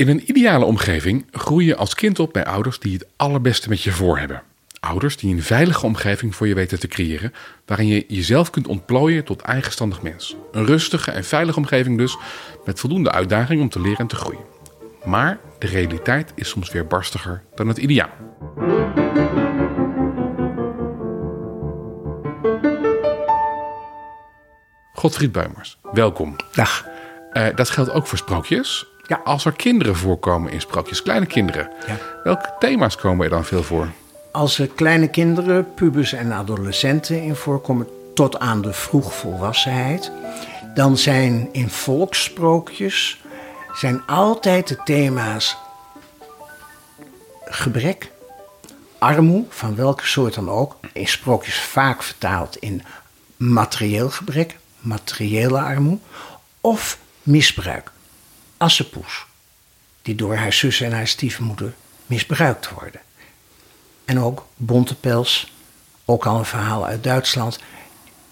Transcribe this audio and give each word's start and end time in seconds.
In 0.00 0.08
een 0.08 0.28
ideale 0.30 0.64
omgeving 0.64 1.26
groei 1.30 1.66
je 1.66 1.76
als 1.76 1.94
kind 1.94 2.18
op 2.18 2.32
bij 2.32 2.44
ouders 2.44 2.78
die 2.78 2.92
het 2.92 3.06
allerbeste 3.16 3.68
met 3.68 3.82
je 3.82 3.92
voor 3.92 4.18
hebben. 4.18 4.42
Ouders 4.80 5.16
die 5.16 5.34
een 5.34 5.42
veilige 5.42 5.86
omgeving 5.86 6.36
voor 6.36 6.46
je 6.48 6.54
weten 6.54 6.80
te 6.80 6.88
creëren, 6.88 7.34
waarin 7.66 7.86
je 7.86 8.04
jezelf 8.08 8.50
kunt 8.50 8.68
ontplooien 8.68 9.24
tot 9.24 9.40
eigenstandig 9.40 10.02
mens. 10.02 10.36
Een 10.52 10.64
rustige 10.64 11.10
en 11.10 11.24
veilige 11.24 11.58
omgeving 11.58 11.98
dus, 11.98 12.16
met 12.64 12.80
voldoende 12.80 13.10
uitdaging 13.10 13.60
om 13.60 13.68
te 13.68 13.80
leren 13.80 13.98
en 13.98 14.06
te 14.06 14.16
groeien. 14.16 14.44
Maar 15.04 15.38
de 15.58 15.66
realiteit 15.66 16.32
is 16.34 16.48
soms 16.48 16.72
weer 16.72 16.86
barstiger 16.86 17.42
dan 17.54 17.68
het 17.68 17.78
ideaal. 17.78 18.10
Godfried 24.92 25.32
Buimers, 25.32 25.78
welkom. 25.92 26.36
Dag. 26.52 26.86
Uh, 27.32 27.46
dat 27.54 27.70
geldt 27.70 27.90
ook 27.90 28.06
voor 28.06 28.18
sprookjes. 28.18 28.86
Ja. 29.10 29.20
Als 29.24 29.44
er 29.44 29.52
kinderen 29.52 29.96
voorkomen 29.96 30.52
in 30.52 30.60
sprookjes, 30.60 31.02
kleine 31.02 31.26
kinderen, 31.26 31.70
Ja. 31.86 31.96
welke 32.24 32.52
thema's 32.58 32.96
komen 32.96 33.24
er 33.24 33.30
dan 33.30 33.44
veel 33.44 33.62
voor? 33.62 33.88
Als 34.32 34.58
er 34.58 34.68
kleine 34.68 35.08
kinderen, 35.08 35.74
pubers 35.74 36.12
en 36.12 36.32
adolescenten 36.32 37.22
in 37.22 37.34
voorkomen 37.36 37.88
tot 38.14 38.38
aan 38.38 38.62
de 38.62 38.72
vroegvolwassenheid, 38.72 40.10
dan 40.74 40.96
zijn 40.96 41.48
in 41.52 41.70
volkssprookjes 41.70 43.20
zijn 43.74 44.02
altijd 44.06 44.68
de 44.68 44.76
thema's 44.84 45.56
gebrek, 47.44 48.10
armoe, 48.98 49.44
van 49.48 49.76
welke 49.76 50.06
soort 50.06 50.34
dan 50.34 50.50
ook, 50.50 50.76
in 50.92 51.08
sprookjes 51.08 51.60
vaak 51.60 52.02
vertaald 52.02 52.56
in 52.56 52.82
materieel 53.36 54.10
gebrek, 54.10 54.56
materiële 54.80 55.60
armoe, 55.60 55.98
of 56.60 56.98
misbruik, 57.22 57.90
assepoes, 58.60 59.26
die 60.02 60.14
door 60.14 60.34
haar 60.34 60.52
zus 60.52 60.80
en 60.80 60.92
haar 60.92 61.06
stiefmoeder 61.06 61.72
misbruikt 62.06 62.70
worden. 62.70 63.00
En 64.04 64.20
ook 64.20 64.46
Bontepels, 64.56 65.52
ook 66.04 66.26
al 66.26 66.38
een 66.38 66.44
verhaal 66.44 66.86
uit 66.86 67.02
Duitsland, 67.04 67.58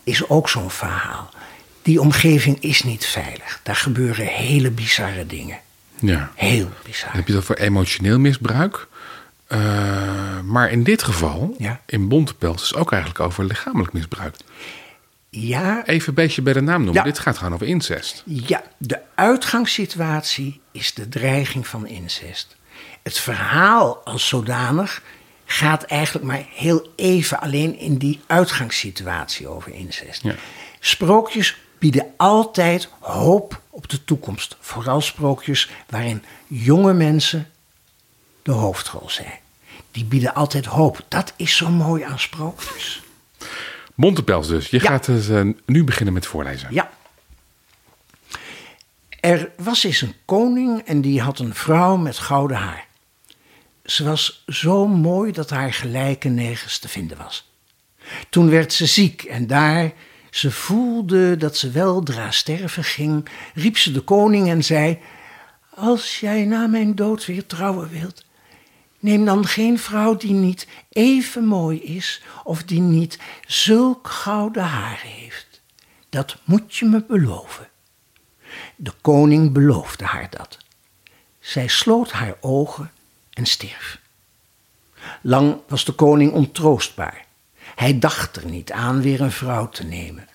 is 0.05 0.29
ook 0.29 0.49
zo'n 0.49 0.71
verhaal. 0.71 1.31
Die 1.83 2.01
omgeving 2.01 2.61
is 2.61 2.83
niet 2.83 3.07
veilig. 3.07 3.61
Daar 3.63 3.77
gebeuren 3.77 4.27
hele 4.27 4.71
bizarre 4.71 5.27
dingen. 5.27 5.59
Ja. 6.01 6.33
Heel 6.35 6.65
Dan 6.65 6.73
bizar. 6.85 7.13
heb 7.13 7.27
je 7.27 7.33
dat 7.33 7.45
voor 7.45 7.57
emotioneel 7.57 8.19
misbruik. 8.19 8.87
Eh, 9.47 9.59
maar 10.45 10.71
in 10.71 10.83
dit 10.83 11.03
geval, 11.03 11.55
Ja. 11.59 11.81
in 11.87 12.09
Bontepels, 12.09 12.63
is 12.63 12.69
het 12.69 12.79
ook 12.79 12.93
eigenlijk 12.93 13.21
over 13.23 13.45
lichamelijk 13.45 13.93
misbruik. 13.93 14.37
Ja, 15.31 15.87
Even 15.87 16.09
een 16.09 16.15
beetje 16.15 16.43
bij 16.43 16.53
de 16.53 16.61
naam 16.61 16.79
noemen. 16.85 16.95
Ja. 16.95 17.03
Dit 17.03 17.19
gaat 17.19 17.39
gewoon 17.39 17.55
over 17.55 17.67
incest. 17.67 18.23
ja, 18.25 18.63
de 18.79 18.99
uitgangssituatie 19.15 20.61
is 20.73 20.95
de 20.95 21.09
dreiging 21.09 21.67
van 21.67 21.87
incest. 21.87 22.57
Het 23.03 23.19
verhaal 23.19 23.97
als 24.05 24.29
zodanig 24.29 25.03
gaat 25.45 25.83
eigenlijk 25.83 26.27
maar 26.27 26.47
heel 26.55 26.93
even 26.97 27.41
alleen 27.41 27.79
in 27.79 27.97
die 27.97 28.21
uitgangssituatie 28.27 29.49
over 29.49 29.73
incest. 29.75 30.23
Ja. 30.23 30.35
Sprookjes 30.81 31.57
bieden 31.79 32.07
altijd 32.17 32.89
hoop 33.01 33.61
op 33.71 33.89
de 33.89 34.05
toekomst. 34.05 34.57
Vooral 34.61 35.01
sprookjes 35.01 35.71
waarin 35.89 36.25
jonge 36.47 36.93
mensen 36.93 37.51
de 38.43 38.53
hoofdrol 38.53 39.11
zijn. 39.11 39.39
Die 39.91 40.05
bieden 40.05 40.35
altijd 40.35 40.65
hoop. 40.65 41.05
Dat 41.09 41.33
is 41.37 41.57
zo 41.57 41.69
mooi 41.71 42.03
aan 42.03 42.19
sprookjes. 42.19 43.03
Bontepels 43.99 44.49
dus. 44.49 44.69
Je 44.71 44.81
Ja. 44.83 44.89
gaat 44.91 45.05
dus, 45.05 45.29
eh, 45.29 45.43
nu 45.67 45.85
beginnen 45.85 46.15
met 46.15 46.27
voorlezen. 46.27 46.69
Ja. 46.71 46.91
Er 49.21 49.51
was 49.57 49.85
eens 49.85 50.01
een 50.01 50.15
koning 50.25 50.81
en 50.81 51.01
die 51.01 51.21
had 51.21 51.39
een 51.39 51.55
vrouw 51.55 51.97
met 51.97 52.19
gouden 52.19 52.57
haar. 52.57 52.87
Ze 53.85 54.05
was 54.05 54.45
zo 54.47 54.87
mooi 54.87 55.33
dat 55.33 55.51
haar 55.51 55.73
gelijke 55.73 56.29
nergens 56.29 56.79
te 56.79 56.89
vinden 56.89 57.17
was. 57.19 57.51
Toen 58.29 58.51
werd 58.51 58.73
ze 58.73 58.87
ziek 58.87 59.23
en 59.23 59.47
daar 59.47 59.93
ze 60.31 60.51
voelde 60.51 61.37
dat 61.37 61.57
ze 61.57 61.71
weldra 61.71 62.31
sterven 62.31 62.85
ging, 62.85 63.29
riep 63.55 63.79
ze 63.79 63.93
de 63.93 64.01
koning 64.01 64.49
en 64.49 64.65
zei: 64.65 64.99
Als 65.75 66.21
jij 66.21 66.45
na 66.45 66.67
mijn 66.67 66.95
dood 66.95 67.27
weer 67.27 67.47
trouwen 67.47 67.89
wilt, 67.89 68.25
neem 68.99 69.25
dan 69.25 69.47
geen 69.47 69.79
vrouw 69.79 70.17
die 70.17 70.33
niet 70.33 70.67
even 70.89 71.45
mooi 71.45 71.83
is 71.83 72.23
of 72.45 72.63
die 72.63 72.81
niet 72.81 73.19
zulk 73.47 74.09
gouden 74.09 74.63
haar 74.63 75.01
heeft. 75.03 75.61
Dat 76.09 76.37
moet 76.45 76.77
je 76.77 76.85
me 76.85 77.05
beloven. 77.05 77.69
De 78.77 78.93
koning 79.01 79.53
beloofde 79.53 80.05
haar 80.05 80.31
dat. 80.31 80.59
Zij 81.41 81.69
sloot 81.69 82.13
haar 82.13 82.35
ogen 82.41 82.91
en 83.33 83.47
stierf. 83.47 84.01
Lang 85.21 85.57
was 85.69 85.85
de 85.85 85.93
koning 85.93 86.33
ontroostbaar. 86.33 87.27
Hij 87.75 87.99
dacht 87.99 88.37
er 88.37 88.47
niet 88.47 88.73
aan 88.73 89.03
weer 89.03 89.21
een 89.21 89.33
vrouw 89.33 89.69
te 89.69 89.85
nemen. 89.85 90.29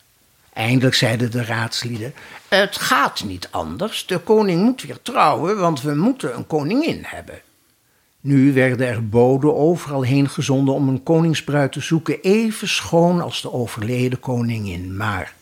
Eindelijk 0.54 0.96
zeiden 0.96 1.32
de 1.32 1.44
raadslieden: 1.44 2.14
Het 2.48 2.78
gaat 2.78 3.24
niet 3.24 3.48
anders. 3.52 4.06
De 4.06 4.20
koning 4.20 4.62
moet 4.62 4.82
weer 4.82 5.02
trouwen, 5.02 5.58
want 5.58 5.82
we 5.82 5.96
moeten 5.96 6.36
een 6.36 6.48
koningin 6.48 7.04
hebben. 7.06 7.42
Nu 8.24 8.54
werden 8.54 8.88
er 8.88 9.10
boden 9.10 9.56
overal 9.56 10.02
heen 10.02 10.30
gezonden 10.30 10.74
om 10.74 10.88
een 10.88 11.04
koningsbruid 11.04 11.72
te 11.72 11.82
zoeken, 11.82 12.22
even 12.22 12.68
schoon 12.68 13.22
als 13.22 13.42
de 13.42 13.52
overleden 13.52 14.20
koningin. 14.20 14.98
Maar 14.98 15.34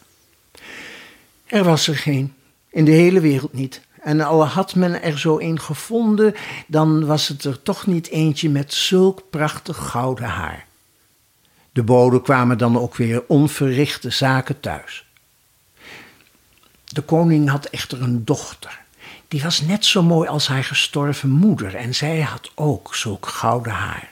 er 1.45 1.63
was 1.63 1.87
er 1.87 1.95
geen, 1.95 2.33
in 2.69 2.85
de 2.85 2.91
hele 2.91 3.19
wereld 3.19 3.53
niet. 3.53 3.81
En 4.01 4.21
al 4.21 4.45
had 4.45 4.75
men 4.75 5.01
er 5.01 5.19
zo 5.19 5.39
een 5.39 5.59
gevonden, 5.59 6.33
dan 6.67 7.05
was 7.05 7.27
het 7.27 7.43
er 7.43 7.63
toch 7.63 7.85
niet 7.85 8.07
eentje 8.09 8.49
met 8.49 8.73
zulk 8.73 9.23
prachtig 9.29 9.77
gouden 9.77 10.27
haar. 10.27 10.65
De 11.71 11.83
boden 11.83 12.21
kwamen 12.21 12.57
dan 12.57 12.77
ook 12.77 12.95
weer 12.95 13.23
onverrichte 13.27 14.09
zaken 14.09 14.59
thuis. 14.59 15.05
De 16.85 17.01
koning 17.01 17.49
had 17.49 17.65
echter 17.65 18.01
een 18.01 18.25
dochter. 18.25 18.80
Die 19.31 19.43
was 19.43 19.61
net 19.61 19.85
zo 19.85 20.03
mooi 20.03 20.29
als 20.29 20.47
haar 20.47 20.63
gestorven 20.63 21.29
moeder 21.29 21.75
en 21.75 21.95
zij 21.95 22.21
had 22.21 22.51
ook 22.55 22.95
zulk 22.95 23.27
gouden 23.27 23.73
haar. 23.73 24.11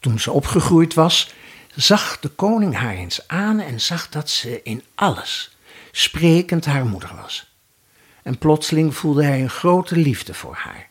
Toen 0.00 0.18
ze 0.18 0.30
opgegroeid 0.30 0.94
was, 0.94 1.34
zag 1.74 2.20
de 2.20 2.28
koning 2.28 2.76
haar 2.76 2.94
eens 2.94 3.28
aan 3.28 3.60
en 3.60 3.80
zag 3.80 4.08
dat 4.08 4.30
ze 4.30 4.62
in 4.62 4.82
alles 4.94 5.56
sprekend 5.92 6.64
haar 6.64 6.86
moeder 6.86 7.10
was. 7.22 7.52
En 8.22 8.38
plotseling 8.38 8.94
voelde 8.96 9.24
hij 9.24 9.42
een 9.42 9.50
grote 9.50 9.96
liefde 9.96 10.34
voor 10.34 10.54
haar. 10.54 10.88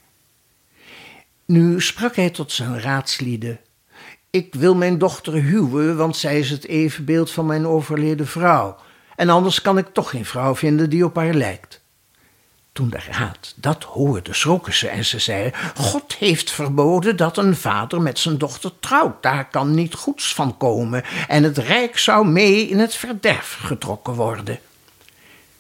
Nu 1.45 1.81
sprak 1.81 2.15
hij 2.15 2.29
tot 2.29 2.51
zijn 2.51 2.81
raadslieden: 2.81 3.59
Ik 4.29 4.55
wil 4.55 4.75
mijn 4.75 4.97
dochter 4.97 5.33
huwen, 5.33 5.97
want 5.97 6.17
zij 6.17 6.39
is 6.39 6.49
het 6.49 6.65
evenbeeld 6.65 7.31
van 7.31 7.45
mijn 7.45 7.67
overleden 7.67 8.27
vrouw. 8.27 8.77
En 9.15 9.29
anders 9.29 9.61
kan 9.61 9.77
ik 9.77 9.87
toch 9.93 10.09
geen 10.09 10.25
vrouw 10.25 10.55
vinden 10.55 10.89
die 10.89 11.05
op 11.05 11.15
haar 11.15 11.33
lijkt. 11.33 11.85
Toen 12.77 12.89
de 12.89 12.99
raad 13.11 13.53
dat 13.55 13.83
hoorde, 13.83 14.33
schrokken 14.33 14.73
ze 14.73 14.87
en 14.87 15.05
ze 15.05 15.19
zeiden: 15.19 15.53
God 15.75 16.15
heeft 16.15 16.51
verboden 16.51 17.15
dat 17.15 17.37
een 17.37 17.55
vader 17.55 18.01
met 18.01 18.19
zijn 18.19 18.37
dochter 18.37 18.71
trouwt. 18.79 19.23
Daar 19.23 19.49
kan 19.49 19.73
niet 19.73 19.93
goeds 19.93 20.33
van 20.33 20.57
komen 20.57 21.03
en 21.27 21.43
het 21.43 21.57
rijk 21.57 21.97
zou 21.97 22.27
mee 22.27 22.67
in 22.67 22.79
het 22.79 22.95
verderf 22.95 23.57
getrokken 23.61 24.13
worden. 24.13 24.59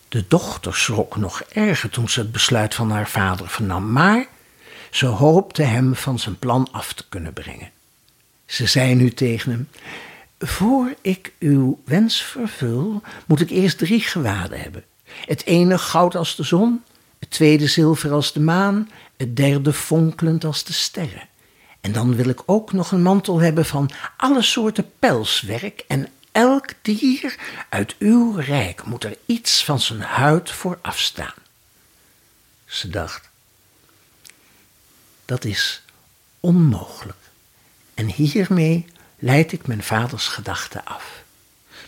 De 0.07 0.25
dochter 0.27 0.75
schrok 0.75 1.15
nog 1.15 1.41
erger 1.41 1.89
toen 1.89 2.09
ze 2.09 2.19
het 2.19 2.31
besluit 2.31 2.75
van 2.75 2.91
haar 2.91 3.09
vader 3.09 3.49
vernam, 3.49 3.91
maar 3.91 4.25
ze 4.91 5.05
hoopte 5.05 5.63
hem 5.63 5.95
van 5.95 6.19
zijn 6.19 6.39
plan 6.39 6.67
af 6.71 6.93
te 6.93 7.05
kunnen 7.09 7.33
brengen. 7.33 7.71
Ze 8.45 8.65
zei 8.65 8.95
nu 8.95 9.11
tegen 9.11 9.51
hem: 9.51 9.69
Voor 10.39 10.93
ik 11.01 11.33
uw 11.39 11.79
wens 11.85 12.21
vervul, 12.21 13.01
moet 13.25 13.41
ik 13.41 13.49
eerst 13.49 13.77
drie 13.77 14.01
gewaden 14.01 14.59
hebben. 14.59 14.83
Het 15.25 15.45
ene 15.45 15.77
goud 15.77 16.15
als 16.15 16.35
de 16.35 16.43
zon, 16.43 16.83
het 17.19 17.29
tweede 17.29 17.67
zilver 17.67 18.11
als 18.11 18.33
de 18.33 18.39
maan, 18.39 18.89
het 19.17 19.35
derde 19.35 19.73
fonkelend 19.73 20.43
als 20.43 20.63
de 20.63 20.73
sterren. 20.73 21.27
En 21.81 21.91
dan 21.91 22.15
wil 22.15 22.29
ik 22.29 22.41
ook 22.45 22.73
nog 22.73 22.91
een 22.91 23.01
mantel 23.01 23.39
hebben 23.39 23.65
van 23.65 23.89
alle 24.17 24.41
soorten 24.41 24.91
pelswerk 24.99 25.83
en 25.87 26.07
elk 26.31 26.69
dier 26.81 27.35
uit 27.69 27.95
uw 27.99 28.35
rijk 28.35 28.85
moet 28.85 29.03
er 29.03 29.17
iets 29.25 29.63
van 29.63 29.79
zijn 29.79 30.01
huid 30.01 30.51
voor 30.51 30.79
afstaan. 30.81 31.33
Ze 32.65 32.89
dacht, 32.89 33.29
dat 35.25 35.45
is 35.45 35.81
onmogelijk. 36.39 37.17
En 37.93 38.05
hiermee 38.05 38.85
leid 39.19 39.51
ik 39.51 39.67
mijn 39.67 39.83
vaders 39.83 40.27
gedachten 40.27 40.85
af. 40.85 41.23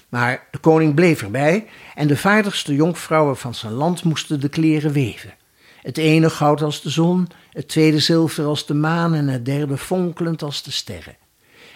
Maar 0.09 0.47
de 0.51 0.57
koning 0.57 0.95
bleef 0.95 1.21
erbij 1.21 1.67
en 1.95 2.07
de 2.07 2.17
vaardigste 2.17 2.75
jonkvrouwen 2.75 3.38
van 3.38 3.56
zijn 3.56 3.73
land 3.73 4.03
moesten 4.03 4.39
de 4.39 4.50
kleren 4.50 4.91
weven. 4.91 5.33
Het 5.81 5.97
ene 5.97 6.29
goud 6.29 6.61
als 6.61 6.81
de 6.81 6.89
zon, 6.89 7.27
het 7.51 7.67
tweede 7.67 8.00
zilver 8.00 8.45
als 8.45 8.65
de 8.65 8.73
maan 8.73 9.13
en 9.13 9.27
het 9.27 9.45
derde 9.45 9.77
fonkelend 9.77 10.41
als 10.41 10.63
de 10.63 10.71
sterren. 10.71 11.15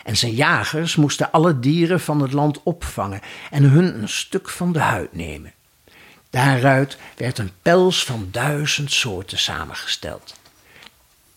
En 0.04 0.18
zijn 0.18 0.34
jagers 0.34 0.96
moesten 0.96 1.32
alle 1.32 1.60
dieren 1.60 2.00
van 2.00 2.22
het 2.22 2.34
land 2.34 2.64
opvangen 2.64 3.22
en 3.52 3.64
hun 3.64 4.02
een 4.02 4.10
stuk 4.10 4.50
van 4.50 4.72
de 4.72 4.80
huid 4.80 5.14
nemen. 5.14 5.54
Daaruit 6.30 6.98
werd 7.18 7.38
een 7.38 7.52
pels 7.62 8.06
van 8.06 8.28
duizend 8.32 8.92
soorten 8.92 9.38
samengesteld. 9.38 10.36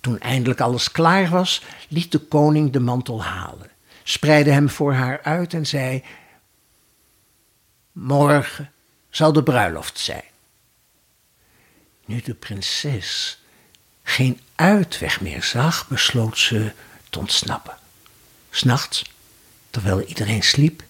Toen 0.00 0.18
eindelijk 0.20 0.60
alles 0.60 0.92
klaar 0.92 1.28
was, 1.28 1.62
liet 1.88 2.12
de 2.12 2.18
koning 2.18 2.72
de 2.72 2.80
mantel 2.80 3.24
halen, 3.24 3.70
spreidde 4.02 4.50
hem 4.50 4.68
voor 4.68 4.92
haar 4.92 5.20
uit 5.22 5.54
en 5.54 5.66
zei: 5.66 6.02
Morgen 7.98 8.72
zal 9.10 9.32
de 9.32 9.42
bruiloft 9.42 9.98
zijn. 9.98 10.24
Nu 12.04 12.20
de 12.20 12.34
prinses 12.34 13.38
geen 14.02 14.40
uitweg 14.54 15.20
meer 15.20 15.42
zag, 15.42 15.88
besloot 15.88 16.38
ze 16.38 16.72
te 17.10 17.18
ontsnappen. 17.18 17.78
S'nachts, 18.50 19.04
terwijl 19.70 20.00
iedereen 20.00 20.42
sliep, 20.42 20.82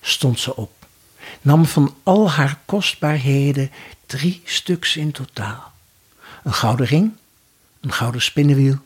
stond 0.00 0.40
ze 0.40 0.56
op, 0.56 0.86
nam 1.42 1.66
van 1.66 1.96
al 2.02 2.30
haar 2.30 2.58
kostbaarheden 2.64 3.70
drie 4.06 4.42
stuks 4.44 4.96
in 4.96 5.12
totaal: 5.12 5.72
een 6.44 6.54
gouden 6.54 6.86
ring, 6.86 7.16
een 7.80 7.92
gouden 7.92 8.22
spinnenwiel 8.22 8.78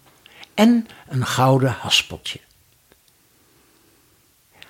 en 0.55 0.89
een 1.09 1.27
gouden 1.27 1.73
haspeltje. 1.73 2.41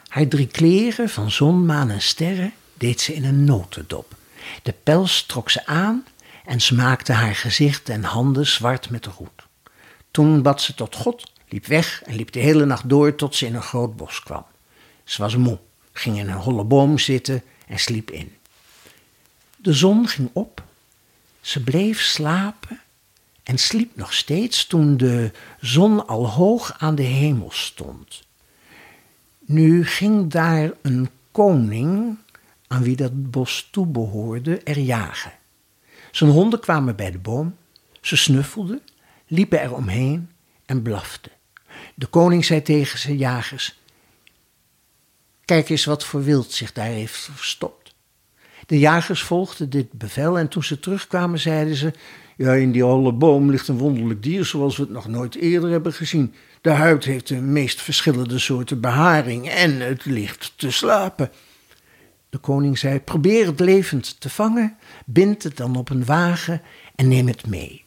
Haar 0.09 0.29
drie 0.29 0.47
kleren 0.47 1.09
van 1.09 1.31
zon, 1.31 1.67
maan 1.67 1.91
en 1.91 2.03
sterren 2.03 2.53
deed 2.79 3.01
ze 3.01 3.15
in 3.15 3.25
een 3.25 3.45
notendop. 3.45 4.17
De 4.63 4.75
pels 4.83 5.23
trok 5.27 5.51
ze 5.51 5.67
aan 5.67 6.05
en 6.45 6.61
smaakte 6.61 7.13
haar 7.13 7.35
gezicht 7.35 7.89
en 7.89 8.05
handen 8.05 8.47
zwart 8.47 8.91
met 8.91 9.07
roet. 9.07 9.47
Toen 10.11 10.43
bad 10.43 10.63
ze 10.63 10.75
tot 10.75 10.95
God, 10.95 11.33
liep 11.49 11.67
weg 11.67 12.03
en 12.03 12.15
liep 12.15 12.33
de 12.33 12.41
hele 12.41 12.65
nacht 12.65 12.89
door 12.89 13.15
tot 13.15 13.35
ze 13.35 13.47
in 13.47 13.55
een 13.55 13.63
groot 13.63 13.97
bos 13.97 14.23
kwam. 14.23 14.45
Ze 15.05 15.23
was 15.23 15.37
moe, 15.37 15.59
ging 15.93 16.19
in 16.19 16.29
een 16.29 16.37
holle 16.37 16.65
boom 16.65 16.99
zitten 16.99 17.43
en 17.67 17.79
sliep 17.79 18.11
in. 18.11 18.37
De 19.57 19.73
zon 19.73 20.09
ging 20.09 20.31
op, 20.33 20.63
ze 21.41 21.63
bleef 21.63 22.01
slapen 22.01 22.81
en 23.43 23.59
sliep 23.59 23.97
nog 23.97 24.13
steeds 24.13 24.67
toen 24.67 24.97
de 24.97 25.31
zon 25.61 26.07
al 26.07 26.29
hoog 26.29 26.75
aan 26.79 26.95
de 26.95 27.03
hemel 27.03 27.51
stond. 27.51 28.23
Nu 29.39 29.87
ging 29.87 30.31
daar 30.31 30.71
een 30.83 31.09
koning, 31.33 32.19
aan 32.69 32.83
wie 32.83 32.97
dat 32.97 33.31
bos 33.31 33.69
toebehoorde, 33.71 34.61
er 34.61 34.79
jagen. 34.79 35.33
Zijn 36.11 36.31
honden 36.31 36.61
kwamen 36.61 36.97
bij 36.97 37.11
de 37.11 37.19
boom, 37.19 37.57
ze 38.01 38.17
snuffelden, 38.17 38.81
liepen 39.27 39.61
er 39.61 39.75
omheen 39.75 40.31
en 40.67 40.83
blaften. 40.83 41.33
De 41.95 42.07
koning 42.07 42.45
zei 42.45 42.63
tegen 42.63 42.99
zijn 42.99 43.17
jagers: 43.17 43.81
Kijk 45.45 45.69
eens 45.69 45.85
wat 45.85 46.05
voor 46.05 46.25
wild 46.25 46.53
zich 46.53 46.73
daar 46.73 46.87
heeft 46.87 47.31
verstopt. 47.35 47.95
De 48.67 48.79
jagers 48.79 49.23
volgden 49.23 49.71
dit 49.71 49.93
bevel 49.93 50.39
en 50.39 50.49
toen 50.49 50.65
ze 50.65 50.81
terugkwamen 50.81 51.39
zeiden 51.39 51.77
ze: 51.77 51.93
Ja, 52.37 52.53
in 52.53 52.73
die 52.73 52.83
holle 52.83 53.13
boom 53.13 53.51
ligt 53.51 53.69
een 53.69 53.79
wonderlijk 53.79 54.23
dier 54.23 54.45
zoals 54.45 54.77
we 54.77 54.83
het 54.83 54.93
nog 54.93 55.09
nooit 55.09 55.35
eerder 55.35 55.71
hebben 55.71 55.93
gezien. 55.93 56.35
De 56.61 56.71
huid 56.71 57.05
heeft 57.05 57.29
de 57.29 57.41
meest 57.41 57.81
verschillende 57.81 58.39
soorten 58.39 58.81
beharing 58.81 59.49
en 59.49 59.81
het 59.81 60.05
ligt 60.05 60.53
te 60.57 60.71
slapen. 60.71 61.31
De 62.31 62.39
koning 62.39 62.79
zei: 62.79 63.01
Probeer 63.01 63.47
het 63.47 63.61
levend 63.61 64.21
te 64.21 64.31
vangen, 64.31 64.77
bind 65.07 65.43
het 65.43 65.57
dan 65.57 65.77
op 65.77 65.91
een 65.91 66.05
wagen 66.05 66.63
en 66.95 67.09
neem 67.09 67.27
het 67.27 67.47
mee. 67.47 67.85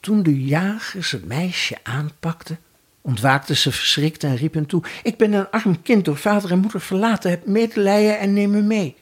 Toen 0.00 0.22
de 0.22 0.44
jagers 0.44 1.10
het 1.10 1.24
meisje 1.24 1.76
aanpakten, 1.82 2.58
ontwaakte 3.00 3.54
ze 3.54 3.72
verschrikt 3.72 4.24
en 4.24 4.36
riep 4.36 4.54
hem 4.54 4.66
toe: 4.66 4.82
Ik 5.02 5.16
ben 5.16 5.32
een 5.32 5.50
arm 5.50 5.82
kind 5.82 6.04
door 6.04 6.16
vader 6.16 6.50
en 6.50 6.58
moeder 6.58 6.80
verlaten, 6.80 7.30
heb 7.30 7.46
medelijden 7.46 8.18
en 8.18 8.32
neem 8.32 8.50
me 8.50 8.62
mee. 8.62 8.96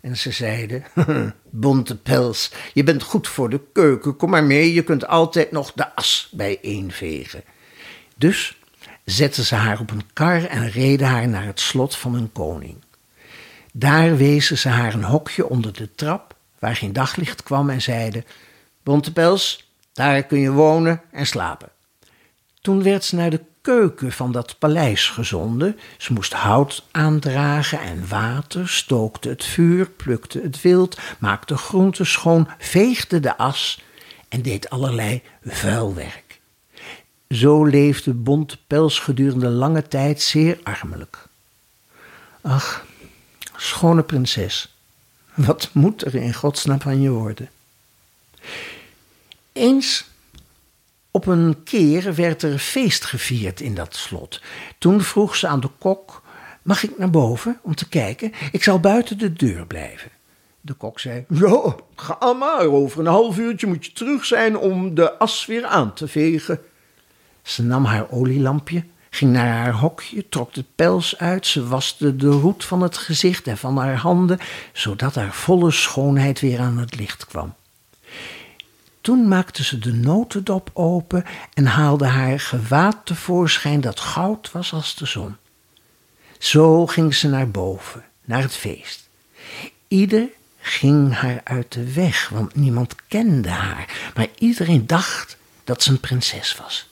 En 0.00 0.16
ze 0.16 0.30
zeiden: 0.30 0.84
Bonte 1.50 1.96
pels, 1.96 2.52
je 2.72 2.84
bent 2.84 3.02
goed 3.02 3.28
voor 3.28 3.50
de 3.50 3.60
keuken, 3.72 4.16
kom 4.16 4.30
maar 4.30 4.44
mee, 4.44 4.72
je 4.72 4.82
kunt 4.82 5.06
altijd 5.06 5.50
nog 5.50 5.72
de 5.72 5.94
as 5.94 6.28
bijeenvegen. 6.32 7.44
Dus 8.16 8.56
zetten 9.04 9.44
ze 9.44 9.54
haar 9.54 9.80
op 9.80 9.90
een 9.90 10.12
kar 10.12 10.44
en 10.44 10.70
reden 10.70 11.06
haar 11.06 11.28
naar 11.28 11.44
het 11.44 11.60
slot 11.60 11.96
van 11.96 12.14
een 12.14 12.32
koning. 12.32 12.76
Daar 13.72 14.16
wezen 14.16 14.58
ze 14.58 14.68
haar 14.68 14.94
een 14.94 15.04
hokje 15.04 15.48
onder 15.48 15.72
de 15.72 15.94
trap, 15.94 16.34
waar 16.58 16.76
geen 16.76 16.92
daglicht 16.92 17.42
kwam, 17.42 17.70
en 17.70 17.82
zeiden: 17.82 18.24
Bontepels, 18.82 19.70
daar 19.92 20.22
kun 20.22 20.38
je 20.38 20.50
wonen 20.50 21.00
en 21.10 21.26
slapen. 21.26 21.68
Toen 22.60 22.82
werd 22.82 23.04
ze 23.04 23.16
naar 23.16 23.30
de 23.30 23.40
keuken 23.62 24.12
van 24.12 24.32
dat 24.32 24.58
paleis 24.58 25.08
gezonden. 25.08 25.78
Ze 25.98 26.12
moest 26.12 26.32
hout 26.32 26.84
aandragen 26.90 27.80
en 27.80 28.08
water, 28.08 28.68
stookte 28.68 29.28
het 29.28 29.44
vuur, 29.44 29.90
plukte 29.90 30.40
het 30.40 30.62
wild, 30.62 30.98
maakte 31.18 31.56
groenten 31.56 32.06
schoon, 32.06 32.48
veegde 32.58 33.20
de 33.20 33.36
as 33.36 33.82
en 34.28 34.42
deed 34.42 34.70
allerlei 34.70 35.22
vuilwerk. 35.44 36.21
Zo 37.32 37.64
leefde 37.64 38.12
Bontepels 38.12 38.98
gedurende 38.98 39.48
lange 39.48 39.88
tijd 39.88 40.22
zeer 40.22 40.58
armelijk. 40.62 41.26
Ach, 42.40 42.86
schone 43.56 44.02
prinses, 44.02 44.76
wat 45.34 45.70
moet 45.72 46.04
er 46.04 46.14
in 46.14 46.34
godsnaam 46.34 46.80
van 46.80 47.00
je 47.00 47.10
worden? 47.10 47.50
Eens 49.52 50.04
op 51.10 51.26
een 51.26 51.62
keer 51.64 52.14
werd 52.14 52.42
er 52.42 52.58
feest 52.58 53.04
gevierd 53.04 53.60
in 53.60 53.74
dat 53.74 53.96
slot. 53.96 54.40
Toen 54.78 55.00
vroeg 55.00 55.36
ze 55.36 55.46
aan 55.46 55.60
de 55.60 55.70
kok: 55.78 56.22
Mag 56.62 56.82
ik 56.82 56.98
naar 56.98 57.10
boven 57.10 57.58
om 57.62 57.74
te 57.74 57.88
kijken? 57.88 58.32
Ik 58.52 58.62
zal 58.62 58.80
buiten 58.80 59.18
de 59.18 59.32
deur 59.32 59.66
blijven. 59.66 60.10
De 60.60 60.72
kok 60.72 61.00
zei: 61.00 61.24
Ja, 61.28 61.76
ga 61.96 62.32
maar. 62.32 62.66
Over 62.66 63.00
een 63.00 63.06
half 63.06 63.38
uurtje 63.38 63.66
moet 63.66 63.86
je 63.86 63.92
terug 63.92 64.24
zijn 64.24 64.56
om 64.56 64.94
de 64.94 65.18
as 65.18 65.46
weer 65.46 65.64
aan 65.64 65.94
te 65.94 66.08
vegen. 66.08 66.60
Ze 67.42 67.62
nam 67.62 67.84
haar 67.84 68.10
olielampje, 68.10 68.84
ging 69.10 69.32
naar 69.32 69.56
haar 69.56 69.72
hokje, 69.72 70.28
trok 70.28 70.54
de 70.54 70.64
pels 70.74 71.18
uit. 71.18 71.46
Ze 71.46 71.66
waste 71.66 72.16
de 72.16 72.30
roet 72.30 72.64
van 72.64 72.80
het 72.80 72.96
gezicht 72.96 73.46
en 73.46 73.58
van 73.58 73.76
haar 73.76 73.96
handen, 73.96 74.38
zodat 74.72 75.14
haar 75.14 75.34
volle 75.34 75.70
schoonheid 75.70 76.40
weer 76.40 76.60
aan 76.60 76.78
het 76.78 76.96
licht 76.96 77.26
kwam. 77.26 77.54
Toen 79.00 79.28
maakte 79.28 79.64
ze 79.64 79.78
de 79.78 79.92
notendop 79.92 80.70
open 80.72 81.24
en 81.54 81.66
haalde 81.66 82.06
haar 82.06 82.40
gewaad 82.40 82.96
tevoorschijn 83.04 83.80
dat 83.80 84.00
goud 84.00 84.52
was 84.52 84.72
als 84.72 84.94
de 84.94 85.06
zon. 85.06 85.36
Zo 86.38 86.86
ging 86.86 87.14
ze 87.14 87.28
naar 87.28 87.50
boven, 87.50 88.04
naar 88.24 88.42
het 88.42 88.54
feest. 88.54 89.08
Ieder 89.88 90.28
ging 90.60 91.14
haar 91.14 91.40
uit 91.44 91.72
de 91.72 91.92
weg, 91.92 92.28
want 92.28 92.54
niemand 92.54 92.94
kende 93.08 93.48
haar, 93.48 94.12
maar 94.14 94.28
iedereen 94.38 94.86
dacht 94.86 95.36
dat 95.64 95.82
ze 95.82 95.90
een 95.90 96.00
prinses 96.00 96.56
was. 96.56 96.90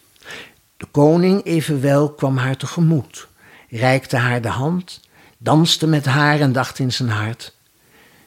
De 0.80 0.86
koning 0.90 1.44
evenwel 1.44 2.12
kwam 2.12 2.36
haar 2.36 2.56
tegemoet, 2.56 3.28
reikte 3.68 4.16
haar 4.16 4.42
de 4.42 4.48
hand, 4.48 5.00
danste 5.38 5.86
met 5.86 6.04
haar 6.04 6.40
en 6.40 6.52
dacht 6.52 6.78
in 6.78 6.92
zijn 6.92 7.08
hart: 7.08 7.54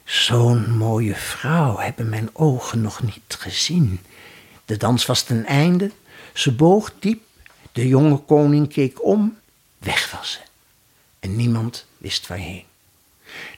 Zo'n 0.04 0.76
mooie 0.76 1.14
vrouw 1.14 1.78
hebben 1.78 2.08
mijn 2.08 2.30
ogen 2.32 2.80
nog 2.80 3.02
niet 3.02 3.36
gezien. 3.38 4.00
De 4.64 4.76
dans 4.76 5.06
was 5.06 5.22
ten 5.22 5.46
einde, 5.46 5.90
ze 6.32 6.52
boog 6.52 6.92
diep, 6.98 7.22
de 7.72 7.88
jonge 7.88 8.16
koning 8.18 8.68
keek 8.68 9.04
om, 9.04 9.38
weg 9.78 10.10
was 10.10 10.32
ze. 10.32 10.38
En 11.20 11.36
niemand 11.36 11.86
wist 11.98 12.26
waarheen. 12.26 12.64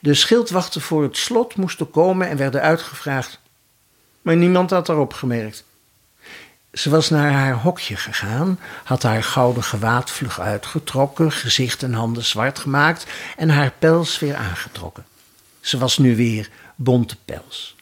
De 0.01 0.15
schildwachten 0.15 0.81
voor 0.81 1.03
het 1.03 1.17
slot 1.17 1.57
moesten 1.57 1.91
komen 1.91 2.29
en 2.29 2.37
werden 2.37 2.63
uitgevraagd, 2.63 3.41
maar 4.23 4.37
niemand 4.37 4.71
had 4.71 4.89
erop 4.89 5.13
gemerkt. 5.13 5.65
Ze 6.77 6.91
was 6.91 7.11
naar 7.11 7.33
haar 7.33 7.55
hokje 7.55 7.97
gegaan, 7.97 8.59
had 8.85 9.03
haar 9.03 9.23
gouden 9.23 9.63
gewaad 9.63 10.11
vlug 10.11 10.41
uitgetrokken, 10.41 11.33
gezicht 11.33 11.83
en 11.83 11.93
handen 11.93 12.25
zwart 12.25 12.59
gemaakt 12.59 13.07
en 13.37 13.49
haar 13.49 13.73
pels 13.79 14.19
weer 14.19 14.35
aangetrokken. 14.35 15.05
Ze 15.61 15.79
was 15.79 15.99
nu 15.99 16.17
weer 16.17 16.51
bonte 16.75 17.17
pels. 17.25 17.77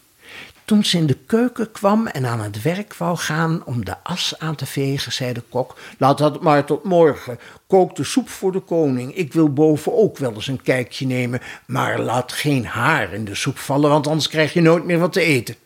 Toen 0.64 0.84
ze 0.84 0.96
in 0.96 1.06
de 1.06 1.18
keuken 1.26 1.72
kwam 1.72 2.06
en 2.06 2.26
aan 2.26 2.40
het 2.40 2.62
werk 2.62 2.94
wou 2.94 3.16
gaan 3.16 3.64
om 3.64 3.84
de 3.84 3.96
as 4.02 4.34
aan 4.38 4.54
te 4.54 4.66
vegen, 4.66 5.12
zei 5.12 5.32
de 5.32 5.42
kok: 5.48 5.78
Laat 5.98 6.18
dat 6.18 6.42
maar 6.42 6.64
tot 6.64 6.84
morgen. 6.84 7.38
Kook 7.66 7.96
de 7.96 8.04
soep 8.04 8.28
voor 8.28 8.52
de 8.52 8.60
koning. 8.60 9.14
Ik 9.16 9.32
wil 9.32 9.52
boven 9.52 9.96
ook 9.96 10.18
wel 10.18 10.34
eens 10.34 10.46
een 10.46 10.62
kijkje 10.62 11.06
nemen, 11.06 11.40
maar 11.66 12.00
laat 12.00 12.32
geen 12.32 12.66
haar 12.66 13.12
in 13.12 13.24
de 13.24 13.34
soep 13.34 13.58
vallen, 13.58 13.90
want 13.90 14.06
anders 14.06 14.28
krijg 14.28 14.52
je 14.52 14.60
nooit 14.60 14.84
meer 14.84 14.98
wat 14.98 15.12
te 15.12 15.20
eten. 15.20 15.56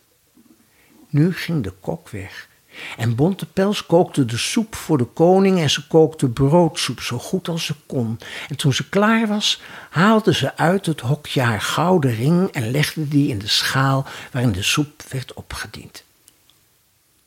Nu 1.09 1.33
ging 1.33 1.63
de 1.63 1.73
kok 1.79 2.09
weg 2.09 2.48
en 2.97 3.15
Bontepels 3.15 3.85
kookte 3.85 4.25
de 4.25 4.37
soep 4.37 4.75
voor 4.75 4.97
de 4.97 5.05
koning 5.05 5.59
en 5.59 5.69
ze 5.69 5.87
kookte 5.87 6.29
broodsoep 6.29 7.01
zo 7.01 7.17
goed 7.17 7.47
als 7.47 7.65
ze 7.65 7.75
kon. 7.85 8.19
En 8.47 8.55
toen 8.55 8.73
ze 8.73 8.89
klaar 8.89 9.27
was, 9.27 9.61
haalde 9.89 10.33
ze 10.33 10.57
uit 10.57 10.85
het 10.85 10.99
hokje 10.99 11.41
haar 11.41 11.61
gouden 11.61 12.15
ring 12.15 12.49
en 12.51 12.71
legde 12.71 13.07
die 13.07 13.29
in 13.29 13.39
de 13.39 13.47
schaal 13.47 14.05
waarin 14.31 14.51
de 14.51 14.63
soep 14.63 15.03
werd 15.09 15.33
opgediend. 15.33 16.03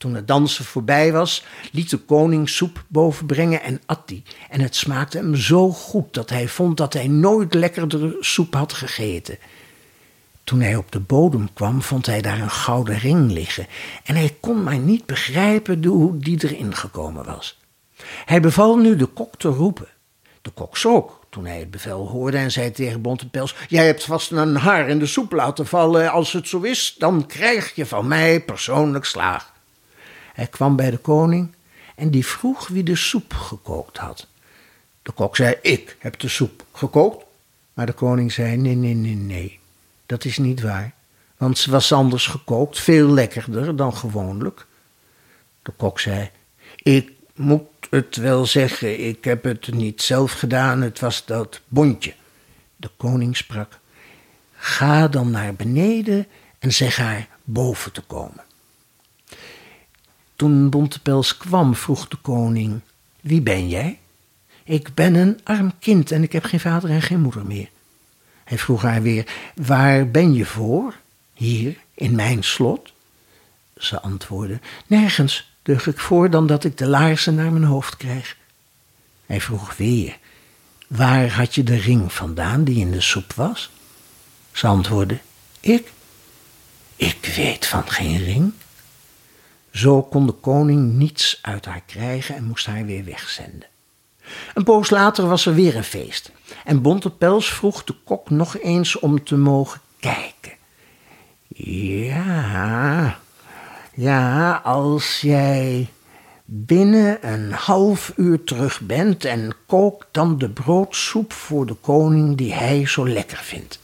Toen 0.03 0.15
het 0.15 0.29
dansen 0.29 0.65
voorbij 0.65 1.13
was, 1.13 1.45
liet 1.73 1.91
de 1.91 1.97
koning 1.97 2.49
soep 2.49 2.85
bovenbrengen 2.89 3.63
en 3.63 3.81
at 3.87 4.09
die. 4.09 4.23
En 4.51 4.61
het 4.61 4.77
smaakte 4.77 5.17
hem 5.17 5.37
zo 5.37 5.71
goed 5.71 6.15
dat 6.15 6.31
hij 6.31 6.49
vond 6.49 6.77
dat 6.77 6.93
hij 6.93 7.09
nooit 7.09 7.55
lekkerdere 7.55 8.17
soep 8.21 8.55
had 8.55 8.73
gegeten. 8.73 9.39
Toen 10.45 10.61
hij 10.61 10.77
op 10.77 10.93
de 10.93 11.01
bodem 11.01 11.53
kwam, 11.53 11.83
vond 11.83 12.07
hij 12.07 12.21
daar 12.21 12.41
een 12.41 12.51
gouden 12.51 12.99
ring 12.99 13.31
liggen 13.31 13.67
en 14.05 14.15
hij 14.15 14.37
kon 14.41 14.63
maar 14.63 14.79
niet 14.79 15.07
begrijpen 15.07 15.85
hoe 15.85 16.19
die 16.19 16.45
erin 16.45 16.77
gekomen 16.77 17.25
was. 17.25 17.61
Hij 18.25 18.41
beval 18.41 18.77
nu 18.77 18.97
de 18.97 19.07
kok 19.07 19.37
te 19.37 19.49
roepen. 19.49 19.89
De 20.43 20.51
kok 20.51 20.77
schrok 20.77 21.21
toen 21.31 21.47
hij 21.47 21.59
het 21.59 21.71
bevel 21.71 22.09
hoorde 22.09 22.37
en 22.37 22.51
zei 22.51 22.71
tegen 22.71 23.01
Bontepels: 23.01 23.55
Jij 23.69 23.87
hebt 23.87 24.05
vast 24.05 24.31
een 24.31 24.57
haar 24.57 24.89
in 24.89 24.99
de 24.99 25.07
soep 25.07 25.33
laten 25.33 25.67
vallen. 25.67 26.11
Als 26.11 26.33
het 26.33 26.49
zo 26.49 26.61
is, 26.61 26.95
dan 26.99 27.27
krijg 27.27 27.75
je 27.75 27.87
van 27.87 28.09
mij 28.09 28.41
persoonlijk 28.41 29.05
slaag. 29.05 29.53
Hij 30.33 30.47
kwam 30.47 30.77
bij 30.77 30.91
de 30.91 30.97
koning 30.97 31.55
en 31.95 32.11
die 32.11 32.27
vroeg 32.27 32.69
wie 32.69 32.83
de 32.83 32.97
soep 32.97 33.35
gekookt 33.35 33.97
had. 33.97 34.27
De 35.03 35.13
kok 35.13 35.37
zei: 35.37 35.57
Ik 35.63 35.97
heb 35.99 36.21
de 36.21 36.29
soep 36.29 36.65
gekookt. 36.73 37.25
Maar 37.73 37.87
de 37.87 37.93
koning 37.93 38.33
zei: 38.33 38.57
Nee, 38.57 38.75
nee, 38.75 38.95
nee, 38.95 39.15
nee. 39.15 39.61
Dat 40.13 40.25
is 40.25 40.39
niet 40.39 40.61
waar. 40.61 40.95
Want 41.37 41.59
ze 41.59 41.71
was 41.71 41.93
anders 41.93 42.27
gekookt, 42.27 42.79
veel 42.79 43.09
lekkerder 43.09 43.77
dan 43.77 43.97
gewoonlijk. 43.97 44.67
De 45.63 45.73
kok 45.77 46.01
zei: 46.01 46.31
Ik 46.77 47.11
moet 47.35 47.63
het 47.91 48.17
wel 48.17 48.47
zeggen, 48.47 49.07
ik 49.07 49.25
heb 49.25 49.45
het 49.45 49.75
niet 49.75 50.03
zelf 50.03 50.33
gedaan, 50.33 50.83
het 50.83 51.01
was 51.01 51.25
dat 51.25 51.61
bondje. 51.69 52.15
De 52.77 52.91
koning 52.97 53.37
sprak: 53.37 53.79
Ga 54.53 55.09
dan 55.09 55.31
naar 55.31 55.55
beneden 55.55 56.27
en 56.59 56.73
zeg 56.73 56.97
haar 56.97 57.29
boven 57.45 57.93
te 57.93 58.01
komen. 58.01 58.45
Toen 60.37 60.71
Bontepels 60.71 61.37
kwam, 61.37 61.75
vroeg 61.75 62.09
de 62.09 62.17
koning: 62.17 62.81
Wie 63.21 63.41
ben 63.41 63.69
jij? 63.69 63.99
Ik 64.65 64.95
ben 64.95 65.15
een 65.15 65.41
arm 65.45 65.73
kind 65.79 66.11
en 66.11 66.23
ik 66.23 66.33
heb 66.33 66.45
geen 66.45 66.61
vader 66.61 66.91
en 66.91 67.03
geen 67.03 67.21
moeder 67.21 67.47
meer. 67.47 67.71
Hij 68.45 68.59
vroeg 68.59 68.83
haar 68.83 69.03
weer: 69.03 69.27
Waar 69.55 70.11
ben 70.11 70.35
je 70.35 70.47
voor? 70.47 70.95
Hier, 71.35 71.77
in 71.95 72.15
mijn 72.15 72.45
slot? 72.45 72.93
Ze 73.77 74.01
antwoordde: 74.01 74.61
Nergens 74.87 75.53
deug 75.63 75.87
ik 75.87 75.99
voor 75.99 76.31
dan 76.31 76.47
dat 76.47 76.65
ik 76.65 76.79
de 76.79 76.87
laarzen 76.87 77.35
naar 77.35 77.53
mijn 77.53 77.65
hoofd 77.65 77.97
krijg. 77.97 78.37
Hij 79.27 79.41
vroeg 79.41 79.77
weer: 79.77 80.19
Waar 80.87 81.31
had 81.31 81.55
je 81.55 81.63
de 81.63 81.77
ring 81.77 82.13
vandaan 82.13 82.65
die 82.65 82.81
in 82.81 82.91
de 82.91 83.01
soep 83.01 83.33
was? 83.33 83.71
Ze 84.53 84.67
antwoordde: 84.67 85.19
Ik? 85.61 85.93
Ik 86.97 87.33
weet 87.37 87.67
van 87.67 87.91
geen 87.91 88.25
ring. 88.25 88.53
Zo 89.73 90.03
kon 90.03 90.27
de 90.27 90.33
koning 90.33 90.93
niets 90.93 91.39
uit 91.43 91.65
haar 91.65 91.83
krijgen 91.87 92.35
en 92.35 92.45
moest 92.45 92.67
haar 92.67 92.85
weer 92.85 93.05
wegzenden. 93.05 93.69
Een 94.55 94.65
poos 94.65 94.91
later 94.91 95.29
was 95.29 95.47
er 95.47 95.55
weer 95.55 95.77
een 95.77 95.85
feest. 95.85 96.31
En 96.65 96.83
Bontepels 96.83 97.53
vroeg 97.53 97.85
de 97.85 97.95
kok 98.05 98.31
nog 98.31 98.59
eens 98.59 98.99
om 98.99 99.25
te 99.25 99.37
mogen 99.37 99.81
kijken. 100.01 100.53
Ja, 101.55 103.19
ja, 103.95 104.61
als 104.65 105.21
jij 105.21 105.89
binnen 106.45 107.33
een 107.33 107.53
half 107.53 108.13
uur 108.17 108.45
terug 108.45 108.81
bent 108.81 109.25
en 109.25 109.55
kookt 109.67 110.07
dan 110.11 110.39
de 110.39 110.49
broodsoep 110.49 111.33
voor 111.33 111.67
de 111.67 111.75
koning 111.75 112.37
die 112.37 112.53
hij 112.53 112.87
zo 112.87 113.09
lekker 113.09 113.39
vindt. 113.39 113.79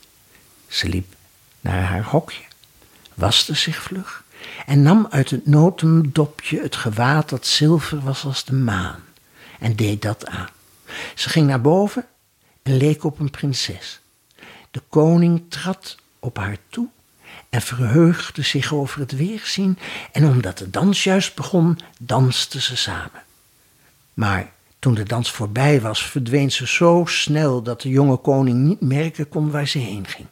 Ze 0.66 0.88
liep 0.88 1.14
naar 1.60 1.82
haar 1.82 2.04
hokje, 2.04 2.42
waste 3.14 3.54
zich 3.54 3.82
vlug 3.82 4.24
en 4.66 4.82
nam 4.82 5.06
uit 5.10 5.30
het 5.30 5.46
notendopje 5.46 6.60
het 6.60 6.76
gewaad 6.76 7.28
dat 7.28 7.46
zilver 7.46 8.00
was 8.00 8.24
als 8.24 8.44
de 8.44 8.52
maan 8.52 9.00
en 9.58 9.76
deed 9.76 10.02
dat 10.02 10.26
aan. 10.26 10.48
Ze 11.14 11.28
ging 11.28 11.46
naar 11.46 11.60
boven 11.60 12.06
en 12.62 12.76
leek 12.76 13.04
op 13.04 13.18
een 13.18 13.30
prinses. 13.30 14.00
De 14.70 14.82
koning 14.88 15.42
trad 15.48 15.96
op 16.18 16.36
haar 16.36 16.56
toe 16.68 16.88
en 17.48 17.62
verheugde 17.62 18.42
zich 18.42 18.74
over 18.74 19.00
het 19.00 19.12
weerzien 19.12 19.78
en 20.12 20.26
omdat 20.26 20.58
de 20.58 20.70
dans 20.70 21.04
juist 21.04 21.34
begon, 21.34 21.78
dansten 21.98 22.62
ze 22.62 22.76
samen. 22.76 23.22
Maar 24.14 24.52
toen 24.78 24.94
de 24.94 25.02
dans 25.02 25.30
voorbij 25.30 25.80
was, 25.80 26.06
verdween 26.06 26.52
ze 26.52 26.66
zo 26.66 27.02
snel 27.06 27.62
dat 27.62 27.82
de 27.82 27.88
jonge 27.88 28.16
koning 28.16 28.58
niet 28.58 28.80
merken 28.80 29.28
kon 29.28 29.50
waar 29.50 29.68
ze 29.68 29.78
heen 29.78 30.06
ging. 30.06 30.26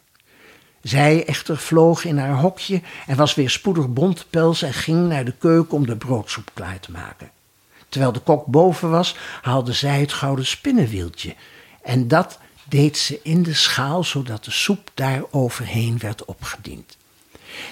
Zij 0.81 1.25
echter 1.25 1.57
vloog 1.57 2.03
in 2.03 2.17
haar 2.17 2.39
hokje 2.39 2.81
en 3.07 3.15
was 3.15 3.35
weer 3.35 3.49
spoedig 3.49 3.89
bontpels 3.89 4.61
en 4.61 4.73
ging 4.73 5.07
naar 5.07 5.25
de 5.25 5.33
keuken 5.37 5.77
om 5.77 5.85
de 5.85 5.95
broodsoep 5.95 6.51
klaar 6.53 6.79
te 6.79 6.91
maken. 6.91 7.31
Terwijl 7.89 8.11
de 8.11 8.19
kok 8.19 8.45
boven 8.45 8.89
was, 8.89 9.15
haalde 9.41 9.73
zij 9.73 9.99
het 9.99 10.13
gouden 10.13 10.45
spinnenwieltje. 10.45 11.35
En 11.83 12.07
dat 12.07 12.39
deed 12.69 12.97
ze 12.97 13.19
in 13.23 13.43
de 13.43 13.53
schaal, 13.53 14.03
zodat 14.03 14.45
de 14.45 14.51
soep 14.51 14.91
daar 14.93 15.21
overheen 15.31 15.97
werd 15.99 16.25
opgediend. 16.25 16.97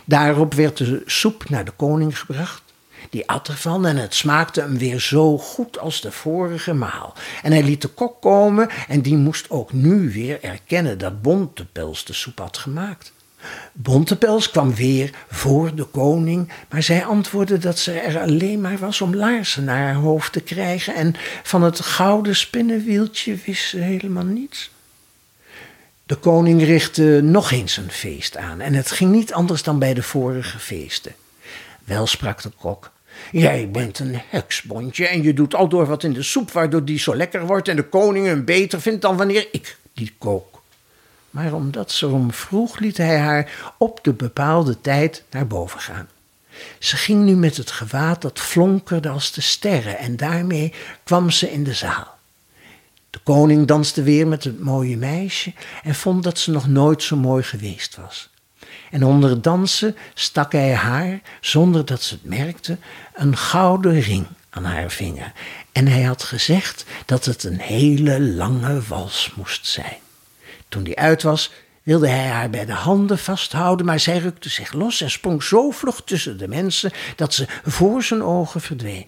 Daarop 0.06 0.54
werd 0.54 0.78
de 0.78 1.04
soep 1.06 1.50
naar 1.50 1.66
de 1.66 1.72
koning 1.72 2.20
gebracht. 2.20 2.64
Die 3.10 3.30
at 3.30 3.48
ervan 3.48 3.86
en 3.86 3.98
het 3.98 4.16
smaakte 4.16 4.62
hem 4.62 4.78
weer 4.78 5.00
zo 5.00 5.38
goed 5.38 5.80
als 5.80 6.02
de 6.02 6.12
vorige 6.12 6.74
maal. 6.74 7.14
En 7.44 7.52
hij 7.52 7.64
liet 7.64 7.82
de 7.82 7.88
kok 7.88 8.22
komen 8.22 8.70
en 8.88 9.02
die 9.02 9.18
moest 9.18 9.50
ook 9.50 9.74
nu 9.74 10.12
weer 10.12 10.44
erkennen 10.44 10.98
dat 10.98 11.22
Bontepels 11.22 12.06
de 12.06 12.14
soep 12.14 12.40
had 12.40 12.58
gemaakt. 12.58 13.14
Bontepels 13.74 14.52
kwam 14.52 14.76
weer 14.76 15.10
voor 15.30 15.76
de 15.76 15.84
koning, 15.84 16.52
maar 16.70 16.84
zij 16.84 17.06
antwoordde 17.06 17.58
dat 17.58 17.80
ze 17.80 17.92
er 17.92 18.20
alleen 18.20 18.62
maar 18.62 18.78
was 18.78 19.02
om 19.02 19.16
laarzen 19.16 19.64
naar 19.64 19.86
haar 19.86 19.94
hoofd 19.94 20.32
te 20.32 20.42
krijgen 20.42 20.96
en 20.96 21.16
van 21.44 21.64
het 21.64 21.80
gouden 21.80 22.36
spinnenwieltje 22.36 23.38
wist 23.46 23.70
ze 23.70 23.78
helemaal 23.78 24.26
niets. 24.26 24.72
De 26.06 26.16
koning 26.16 26.64
richtte 26.64 27.20
nog 27.24 27.52
eens 27.52 27.78
een 27.78 27.92
feest 27.92 28.38
aan 28.38 28.62
en 28.62 28.74
het 28.74 28.92
ging 28.92 29.12
niet 29.12 29.34
anders 29.34 29.64
dan 29.64 29.80
bij 29.80 29.94
de 29.94 30.04
vorige 30.04 30.60
feesten. 30.60 31.16
Wel 31.84 32.08
sprak 32.08 32.42
de 32.42 32.52
kok, 32.58 32.92
Jij 33.32 33.70
bent 33.72 34.00
een 34.00 34.22
heksbondje 34.30 35.08
en 35.08 35.24
je 35.24 35.34
doet 35.34 35.56
al 35.56 35.68
door 35.68 35.86
wat 35.86 36.04
in 36.04 36.14
de 36.14 36.24
soep 36.24 36.52
waardoor 36.52 36.86
die 36.86 37.00
zo 37.00 37.16
lekker 37.16 37.46
wordt 37.46 37.68
en 37.68 37.76
de 37.76 37.90
koning 37.90 38.26
hem 38.26 38.46
beter 38.46 38.82
vindt 38.82 39.02
dan 39.02 39.18
wanneer 39.18 39.48
ik 39.52 39.78
die 39.94 40.14
kook 40.18 40.55
maar 41.36 41.54
omdat 41.54 41.92
ze 41.92 42.06
erom 42.06 42.34
vroeg, 42.34 42.80
liet 42.80 42.98
hij 42.98 43.18
haar 43.18 43.74
op 43.78 44.00
de 44.04 44.14
bepaalde 44.14 44.82
tijd 44.82 45.24
naar 45.32 45.48
boven 45.48 45.80
gaan. 45.80 46.08
Ze 46.80 46.96
ging 46.96 47.24
nu 47.24 47.36
met 47.36 47.58
het 47.58 47.72
gewaad 47.72 48.22
dat 48.22 48.40
flonkerde 48.40 49.10
als 49.10 49.32
de 49.32 49.42
sterren 49.42 49.98
en 49.98 50.16
daarmee 50.16 50.74
kwam 51.04 51.30
ze 51.30 51.52
in 51.52 51.64
de 51.64 51.74
zaal. 51.74 52.18
De 53.10 53.20
koning 53.24 53.68
danste 53.68 54.04
weer 54.04 54.28
met 54.28 54.44
het 54.44 54.60
mooie 54.60 54.98
meisje 54.98 55.54
en 55.84 55.96
vond 55.96 56.24
dat 56.24 56.40
ze 56.40 56.52
nog 56.52 56.68
nooit 56.68 57.04
zo 57.04 57.16
mooi 57.16 57.44
geweest 57.44 57.96
was. 57.96 58.30
En 58.92 59.04
onder 59.04 59.30
het 59.30 59.44
dansen 59.44 59.96
stak 60.14 60.52
hij 60.52 60.74
haar, 60.74 61.22
zonder 61.42 61.86
dat 61.86 62.02
ze 62.02 62.14
het 62.14 62.24
merkte, 62.24 62.78
een 63.14 63.38
gouden 63.38 64.00
ring 64.00 64.26
aan 64.50 64.66
haar 64.66 64.92
vinger. 64.92 65.32
En 65.72 65.88
hij 65.88 66.04
had 66.04 66.24
gezegd 66.24 66.86
dat 67.06 67.26
het 67.26 67.44
een 67.44 67.60
hele 67.60 68.22
lange 68.22 68.82
wals 68.82 69.32
moest 69.36 69.68
zijn. 69.68 70.04
Toen 70.68 70.84
die 70.84 71.00
uit 71.00 71.24
was, 71.24 71.52
wilde 71.86 72.08
hij 72.08 72.28
haar 72.28 72.50
bij 72.50 72.66
de 72.66 72.74
handen 72.74 73.18
vasthouden, 73.18 73.86
maar 73.86 74.00
zij 74.00 74.18
rukte 74.18 74.50
zich 74.50 74.74
los 74.74 75.02
en 75.02 75.12
sprong 75.12 75.44
zo 75.44 75.72
vlug 75.72 76.02
tussen 76.04 76.38
de 76.38 76.48
mensen 76.48 76.92
dat 77.16 77.34
ze 77.34 77.48
voor 77.64 78.04
zijn 78.04 78.24
ogen 78.24 78.62
verdween. 78.62 79.08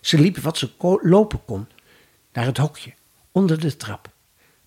Ze 0.00 0.18
liep 0.18 0.38
wat 0.38 0.58
ze 0.58 0.70
lopen 1.02 1.44
kon, 1.44 1.66
naar 2.32 2.44
het 2.44 2.56
hokje, 2.56 2.92
onder 3.32 3.60
de 3.60 3.76
trap. 3.76 4.08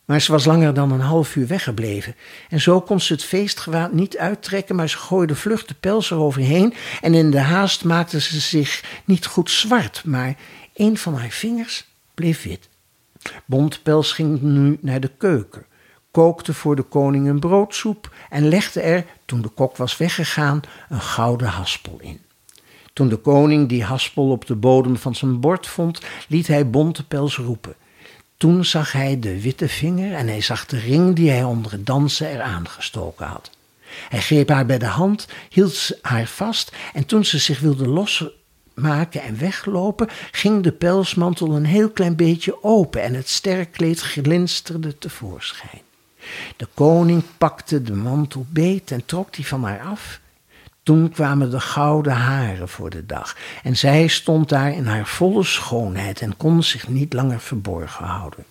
Maar 0.05 0.21
ze 0.21 0.31
was 0.31 0.45
langer 0.45 0.73
dan 0.73 0.91
een 0.91 0.99
half 0.99 1.35
uur 1.35 1.47
weggebleven 1.47 2.15
en 2.49 2.61
zo 2.61 2.81
kon 2.81 2.99
ze 2.99 3.13
het 3.13 3.23
feestgewaad 3.23 3.91
niet 3.91 4.17
uittrekken, 4.17 4.75
maar 4.75 4.89
ze 4.89 4.97
gooide 4.97 5.35
vlug 5.35 5.65
de 5.65 5.73
pels 5.73 6.11
eroverheen 6.11 6.73
en 7.01 7.13
in 7.13 7.31
de 7.31 7.39
haast 7.39 7.83
maakte 7.83 8.21
ze 8.21 8.39
zich 8.39 9.01
niet 9.05 9.25
goed 9.25 9.49
zwart, 9.49 10.01
maar 10.05 10.35
een 10.75 10.97
van 10.97 11.15
haar 11.15 11.29
vingers 11.29 11.85
bleef 12.13 12.43
wit. 12.43 12.69
Bontpels 13.45 14.11
ging 14.11 14.41
nu 14.41 14.77
naar 14.81 14.99
de 14.99 15.11
keuken 15.17 15.65
kookte 16.11 16.53
voor 16.53 16.75
de 16.75 16.83
koning 16.83 17.27
een 17.27 17.39
broodsoep 17.39 18.13
en 18.29 18.47
legde 18.47 18.81
er, 18.81 19.05
toen 19.25 19.41
de 19.41 19.49
kok 19.49 19.77
was 19.77 19.97
weggegaan, 19.97 20.61
een 20.89 21.01
gouden 21.01 21.47
haspel 21.47 21.97
in. 22.01 22.19
Toen 22.93 23.09
de 23.09 23.17
koning 23.17 23.69
die 23.69 23.83
haspel 23.83 24.29
op 24.29 24.45
de 24.45 24.55
bodem 24.55 24.97
van 24.97 25.15
zijn 25.15 25.39
bord 25.39 25.67
vond, 25.67 26.01
liet 26.27 26.47
hij 26.47 26.69
Bontepels 26.69 27.37
roepen. 27.37 27.75
Toen 28.37 28.65
zag 28.65 28.91
hij 28.91 29.19
de 29.19 29.41
witte 29.41 29.67
vinger 29.69 30.13
en 30.13 30.27
hij 30.27 30.41
zag 30.41 30.65
de 30.65 30.79
ring 30.79 31.15
die 31.15 31.29
hij 31.29 31.43
onder 31.43 31.71
het 31.71 31.85
dansen 31.85 32.29
eraan 32.29 32.67
gestoken 32.67 33.25
had. 33.25 33.49
Hij 34.09 34.21
greep 34.21 34.49
haar 34.49 34.65
bij 34.65 34.77
de 34.77 34.85
hand, 34.85 35.27
hield 35.49 35.91
haar 36.01 36.27
vast 36.27 36.71
en 36.93 37.05
toen 37.05 37.25
ze 37.25 37.37
zich 37.37 37.59
wilde 37.59 37.87
losmaken 37.87 39.21
en 39.21 39.39
weglopen, 39.39 40.07
ging 40.31 40.63
de 40.63 40.71
pelsmantel 40.71 41.55
een 41.55 41.65
heel 41.65 41.89
klein 41.89 42.15
beetje 42.15 42.63
open 42.63 43.01
en 43.01 43.13
het 43.13 43.29
sterkkleed 43.29 43.99
glinsterde 43.99 44.97
tevoorschijn. 44.97 45.81
De 46.57 46.67
koning 46.73 47.23
pakte 47.37 47.81
de 47.81 47.93
mantel 47.93 48.45
beet 48.49 48.91
en 48.91 49.05
trok 49.05 49.33
die 49.33 49.47
van 49.47 49.63
haar 49.63 49.81
af. 49.81 50.19
Toen 50.83 51.09
kwamen 51.09 51.51
de 51.51 51.59
gouden 51.59 52.13
haren 52.13 52.69
voor 52.69 52.89
de 52.89 53.05
dag 53.05 53.37
en 53.63 53.77
zij 53.77 54.07
stond 54.07 54.49
daar 54.49 54.71
in 54.73 54.85
haar 54.85 55.07
volle 55.07 55.43
schoonheid 55.43 56.21
en 56.21 56.37
kon 56.37 56.63
zich 56.63 56.87
niet 56.87 57.13
langer 57.13 57.39
verborgen 57.39 58.05
houden. 58.05 58.45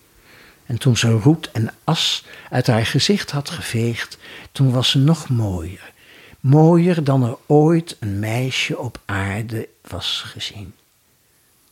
En 0.65 0.77
toen 0.77 0.97
ze 0.97 1.11
roet 1.11 1.51
en 1.51 1.73
as 1.83 2.25
uit 2.49 2.67
haar 2.67 2.85
gezicht 2.85 3.31
had 3.31 3.49
geveegd, 3.49 4.17
toen 4.51 4.71
was 4.71 4.89
ze 4.89 4.97
nog 4.97 5.29
mooier. 5.29 5.91
Mooier 6.39 7.03
dan 7.03 7.23
er 7.23 7.37
ooit 7.45 7.97
een 7.99 8.19
meisje 8.19 8.77
op 8.77 8.99
aarde 9.05 9.67
was 9.87 10.23
gezien. 10.25 10.73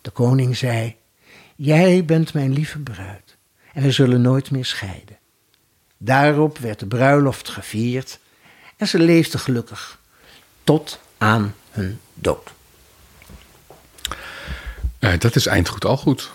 De 0.02 0.10
koning 0.10 0.58
zei: 0.58 0.96
Jij 1.56 2.06
bent 2.06 2.34
mijn 2.34 2.54
lieve 2.54 2.80
bruid, 2.80 3.38
en 3.74 3.84
we 3.84 3.92
zullen 3.92 4.22
nooit 4.22 4.52
meer 4.52 4.66
scheiden. 4.66 5.18
Daarop 6.02 6.58
werd 6.58 6.80
de 6.80 6.86
bruiloft 6.86 7.50
gevierd 7.50 8.20
en 8.78 8.88
ze 8.88 9.00
leefden 9.00 9.40
gelukkig 9.40 10.00
tot 10.64 11.00
aan 11.18 11.56
hun 11.72 12.00
dood. 12.14 12.52
Eh, 15.00 15.12
dat 15.20 15.36
is 15.36 15.46
eindgoed 15.46 15.86
al 15.86 15.98
goed. 15.98 16.32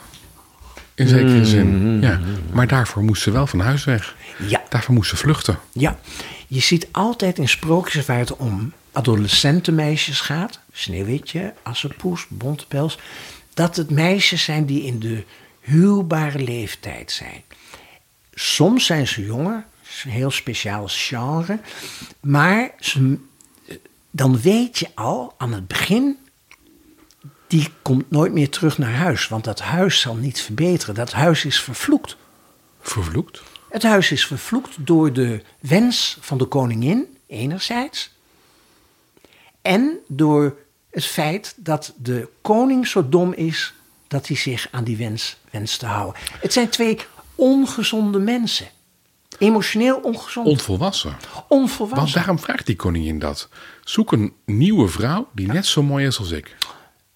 In 0.94 1.08
zekere 1.08 1.44
zin. 1.44 2.00
Ja. 2.00 2.20
Maar 2.52 2.66
daarvoor 2.66 3.02
moest 3.02 3.22
ze 3.22 3.30
wel 3.30 3.46
van 3.46 3.60
huis 3.60 3.84
weg. 3.84 4.16
Ja. 4.46 4.62
Daarvoor 4.68 4.94
moest 4.94 5.10
ze 5.10 5.16
vluchten. 5.16 5.58
Ja, 5.72 5.98
je 6.46 6.60
ziet 6.60 6.88
altijd 6.90 7.38
in 7.38 7.48
sprookjes 7.48 8.06
waar 8.06 8.18
het 8.18 8.36
om 8.36 8.72
adolescentenmeisjes 8.92 10.20
gaat, 10.20 10.60
Sneeuwwitje, 10.72 11.54
Assepoes, 11.62 12.26
Bontepels, 12.28 12.98
dat 13.54 13.76
het 13.76 13.90
meisjes 13.90 14.44
zijn 14.44 14.66
die 14.66 14.82
in 14.82 14.98
de 14.98 15.24
huwbare 15.60 16.38
leeftijd 16.38 17.12
zijn. 17.12 17.42
Soms 18.34 18.86
zijn 18.86 19.08
ze 19.08 19.24
jonger, 19.24 19.64
dat 19.82 19.92
is 19.92 20.04
een 20.04 20.10
heel 20.10 20.30
speciaal 20.30 20.84
genre, 20.86 21.58
maar 22.20 22.70
ze, 22.80 23.18
dan 24.10 24.40
weet 24.40 24.78
je 24.78 24.88
al 24.94 25.34
aan 25.38 25.52
het 25.52 25.66
begin, 25.66 26.18
die 27.46 27.68
komt 27.82 28.10
nooit 28.10 28.32
meer 28.32 28.50
terug 28.50 28.78
naar 28.78 28.94
huis, 28.94 29.28
want 29.28 29.44
dat 29.44 29.60
huis 29.60 30.00
zal 30.00 30.14
niet 30.14 30.40
verbeteren. 30.40 30.94
Dat 30.94 31.12
huis 31.12 31.44
is 31.44 31.60
vervloekt. 31.60 32.16
Vervloekt. 32.80 33.42
Het 33.70 33.82
huis 33.82 34.10
is 34.10 34.26
vervloekt 34.26 34.86
door 34.86 35.12
de 35.12 35.42
wens 35.60 36.18
van 36.20 36.38
de 36.38 36.44
koningin, 36.44 37.16
enerzijds, 37.26 38.12
en 39.62 39.98
door 40.08 40.56
het 40.90 41.04
feit 41.04 41.54
dat 41.56 41.92
de 41.96 42.28
koning 42.42 42.86
zo 42.86 43.08
dom 43.08 43.32
is 43.32 43.74
dat 44.08 44.26
hij 44.26 44.36
zich 44.36 44.68
aan 44.70 44.84
die 44.84 44.96
wens 44.96 45.36
wenst 45.50 45.78
te 45.78 45.86
houden. 45.86 46.22
Het 46.40 46.52
zijn 46.52 46.68
twee 46.68 46.98
ongezonde 47.34 48.18
mensen. 48.18 48.66
Emotioneel 49.38 49.96
ongezond. 49.96 50.46
Onvolwassen. 50.46 51.16
onvolwassen. 51.48 51.98
Want 51.98 52.14
daarom 52.14 52.38
vraagt 52.38 52.66
die 52.66 52.76
koningin 52.76 53.18
dat. 53.18 53.48
Zoek 53.84 54.12
een 54.12 54.32
nieuwe 54.44 54.88
vrouw 54.88 55.28
die 55.32 55.46
net 55.46 55.66
zo 55.66 55.82
mooi 55.82 56.06
is 56.06 56.18
als 56.18 56.30
ik. 56.30 56.56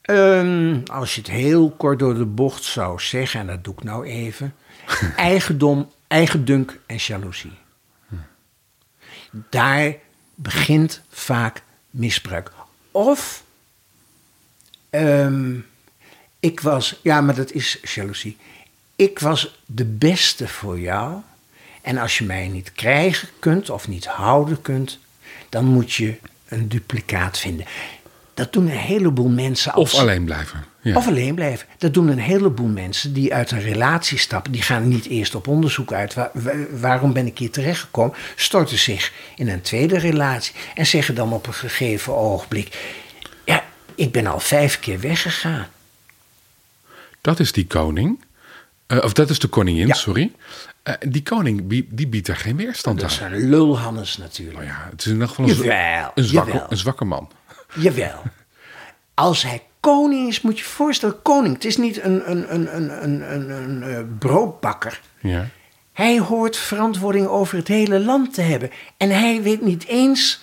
Ehm, 0.01 0.81
als 0.87 1.15
je 1.15 1.21
het 1.21 1.31
heel 1.31 1.71
kort 1.71 1.99
door 1.99 2.15
de 2.15 2.25
bocht 2.25 2.65
zou 2.65 3.01
zeggen, 3.01 3.41
en 3.41 3.47
dat 3.47 3.65
doe 3.65 3.75
ik 3.75 3.83
nou 3.83 4.07
even. 4.07 4.55
eigendom, 5.17 5.91
eigendunk 6.07 6.81
en 6.87 6.97
jaloezie. 6.97 7.53
Daar 9.51 9.95
begint 10.35 11.03
vaak 11.09 11.63
misbruik. 11.91 12.53
Of, 12.91 13.43
ehm, 14.91 15.57
ik 16.41 16.61
was, 16.61 17.01
ja, 17.03 17.21
maar 17.21 17.35
dat 17.35 17.53
is 17.53 17.79
jaloezie. 17.83 18.37
Ik 18.99 19.19
was 19.19 19.59
de 19.67 19.85
beste 19.85 20.49
voor 20.49 20.81
jou. 20.81 21.21
En 21.83 21.99
als 21.99 22.19
je 22.19 22.25
mij 22.25 22.49
niet 22.49 22.73
krijgen 22.73 23.29
kunt 23.39 23.71
of 23.71 23.89
niet 23.89 24.07
houden 24.07 24.63
kunt, 24.63 24.99
dan 25.49 25.65
moet 25.65 25.93
je 25.93 26.17
een 26.49 26.69
duplicaat 26.69 27.39
vinden. 27.39 27.67
Dat 28.35 28.53
doen 28.53 28.65
een 28.65 28.77
heleboel 28.77 29.29
mensen 29.29 29.73
als... 29.73 29.93
Of 29.95 30.01
alleen 30.01 30.25
blijven. 30.25 30.65
Ja. 30.81 30.97
Of 30.97 31.07
alleen 31.07 31.35
blijven. 31.35 31.67
Dat 31.79 31.95
doen 31.95 32.09
een 32.09 32.19
heleboel 32.19 32.67
mensen 32.67 33.13
die 33.13 33.35
uit 33.35 33.51
een 33.51 33.61
relatie 33.61 34.19
stappen. 34.19 34.53
Die 34.53 34.63
gaan 34.63 34.89
niet 34.89 35.07
eerst 35.07 35.35
op 35.35 35.47
onderzoek 35.47 35.93
uit. 35.93 36.15
Waar- 36.15 36.31
wa- 36.33 36.67
waarom 36.71 37.13
ben 37.13 37.27
ik 37.27 37.39
hier 37.39 37.51
terechtgekomen? 37.51 38.17
Storten 38.37 38.79
zich 38.79 39.13
in 39.37 39.49
een 39.49 39.61
tweede 39.63 39.99
relatie. 39.99 40.55
En 40.75 40.87
zeggen 40.87 41.15
dan 41.15 41.33
op 41.33 41.47
een 41.47 41.55
gegeven 41.55 42.15
ogenblik... 42.17 42.77
Ja, 43.45 43.65
ik 43.95 44.13
ben 44.13 44.27
al 44.27 44.41
vijf 44.41 44.81
keer 44.81 45.01
weggegaan. 45.01 45.67
Dat 47.21 47.41
is 47.41 47.53
die 47.53 47.67
koning. 47.67 48.27
Eh, 48.89 48.99
of 49.05 49.13
dat 49.13 49.31
is 49.31 49.39
de 49.39 49.49
koningin, 49.49 49.87
Ja. 49.87 49.95
sorry. 49.95 50.33
Eh, 50.83 50.95
die 51.09 51.23
koning 51.23 51.63
die 51.91 52.07
biedt 52.09 52.27
daar 52.27 52.37
geen 52.37 52.57
weerstand 52.57 53.01
Dat 53.01 53.11
is 53.11 53.23
aan. 53.23 53.33
een 53.33 53.49
lulhannes 53.49 54.17
natuurlijk. 54.17 54.57
Nou 54.59 54.69
ja, 54.71 54.87
het 54.91 55.01
is 55.01 55.07
in 55.07 55.13
ieder 55.13 55.29
geval 55.29 55.45
een, 55.49 55.55
Jawel, 55.55 56.11
een, 56.15 56.25
zwakke, 56.25 56.67
een 56.69 56.77
zwakke 56.77 57.05
man. 57.05 57.31
Jawel. 57.75 58.23
Als 59.15 59.43
hij 59.43 59.63
koning 59.81 60.29
is, 60.29 60.41
moet 60.41 60.59
je 60.59 60.65
je 60.65 60.71
voorstellen, 60.71 61.23
koning. 61.23 61.55
Het 61.55 61.65
is 61.65 61.77
niet 61.77 62.03
een, 62.03 62.31
een, 62.31 62.55
een, 62.55 62.75
een, 62.77 63.05
een, 63.05 63.33
een, 63.35 63.51
een, 63.51 63.83
eh, 63.83 63.99
broodbakker. 64.19 65.01
Ja. 65.21 65.47
Hij 65.93 66.19
hoort 66.21 66.57
verantwoording 66.57 67.27
over 67.27 67.57
het 67.57 67.69
hele 67.69 68.01
land 68.01 68.35
te 68.35 68.41
hebben. 68.43 68.71
En 68.97 69.11
hij 69.11 69.43
weet 69.43 69.63
niet 69.63 69.87
eens 69.87 70.41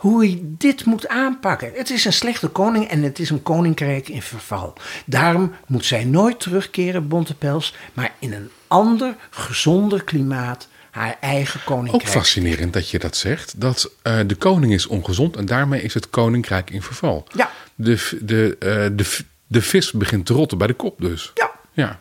hoe 0.00 0.24
hij 0.24 0.40
dit 0.42 0.84
moet 0.84 1.08
aanpakken. 1.08 1.72
Het 1.74 1.90
is 1.90 2.04
een 2.04 2.12
slechte 2.12 2.48
koning 2.48 2.88
en 2.88 3.02
het 3.02 3.18
is 3.18 3.30
een 3.30 3.42
koninkrijk 3.42 4.08
in 4.08 4.22
verval. 4.22 4.72
Daarom 5.06 5.52
moet 5.66 5.84
zij 5.84 6.04
nooit 6.04 6.40
terugkeren, 6.40 7.08
Bontepels, 7.08 7.74
maar 7.92 8.12
in 8.18 8.32
een 8.32 8.50
ander, 8.66 9.14
gezonder 9.30 10.04
klimaat 10.04 10.68
haar 10.90 11.16
eigen 11.20 11.60
Ook 11.60 11.66
koninkrijk. 11.66 12.08
fascinerend 12.08 12.72
dat 12.72 12.90
je 12.90 12.98
dat 12.98 13.16
zegt. 13.16 13.60
Dat 13.60 13.90
eh, 14.02 14.18
de 14.26 14.34
koning 14.34 14.72
is 14.72 14.86
ongezond 14.86 15.36
en 15.36 15.46
daarmee 15.46 15.82
is 15.82 15.94
het 15.94 16.10
koninkrijk 16.10 16.70
in 16.70 16.82
verval. 16.82 17.26
Ja. 17.34 17.50
De, 17.74 18.18
de, 18.20 18.56
eh, 18.58 18.68
de, 18.96 19.18
de 19.46 19.62
vis 19.62 19.92
begint 19.92 20.26
te 20.26 20.32
rotten 20.32 20.58
bij 20.58 20.66
de 20.66 20.74
kop 20.74 21.00
dus. 21.00 21.32
Ja. 21.34 21.50
Ja. 21.72 22.00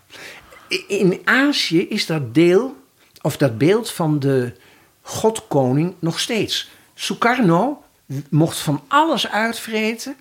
In 0.88 1.20
Azië 1.24 1.88
is 1.88 2.06
dat 2.06 2.34
deel, 2.34 2.76
of 3.22 3.38
dat 3.38 3.58
beeld 3.58 3.92
van 3.92 4.20
de 4.20 4.54
godkoning 5.02 5.96
nog 6.00 6.20
steeds. 6.20 6.70
Sukarno 6.94 7.84
mocht 8.30 8.58
van 8.58 8.84
alles 8.88 9.28
uitvreten, 9.28 10.16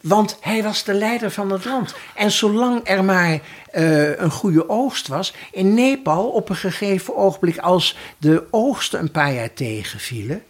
want 0.00 0.36
hij 0.40 0.62
was 0.62 0.84
de 0.84 0.94
leider 0.94 1.30
van 1.30 1.50
het 1.50 1.64
land. 1.64 1.94
En 2.14 2.30
zolang 2.30 2.80
er 2.84 3.04
maar 3.04 3.40
eh, 3.70 4.18
een 4.18 4.30
goede 4.30 4.68
oogst 4.68 5.08
was, 5.08 5.34
in 5.52 5.74
Nepal 5.74 6.28
op 6.28 6.48
een 6.48 6.56
gegeven 6.56 7.16
ogenblik, 7.16 7.58
als 7.58 7.96
de 8.18 8.46
oogsten 8.50 9.00
een 9.00 9.10
paar 9.10 9.32
jaar 9.32 9.52
tegenvielen, 9.52 10.42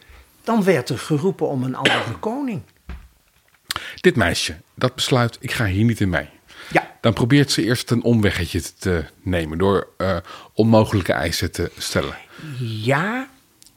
dan 0.45 0.65
werd 0.65 0.89
er 0.89 0.99
geroepen 0.99 1.49
om 1.49 1.63
een 1.63 1.75
andere 1.75 2.19
koning. 2.29 2.63
Dit 4.01 4.17
meisje, 4.17 4.57
dat 4.75 4.95
besluit, 4.95 5.37
ik 5.41 5.53
ga 5.53 5.65
hier 5.65 5.85
niet 5.85 6.01
in 6.01 6.09
mee. 6.09 6.29
Ja. 6.71 6.91
Dan 7.01 7.13
probeert 7.13 7.51
ze 7.51 7.63
eerst 7.63 7.91
een 7.91 8.03
omweggetje 8.03 8.63
te 8.79 9.05
nemen 9.23 9.59
door 9.59 9.89
eh, 9.97 10.17
onmogelijke 10.55 11.13
eisen 11.13 11.53
te 11.53 11.71
stellen. 11.79 12.17
Ja, 12.59 13.29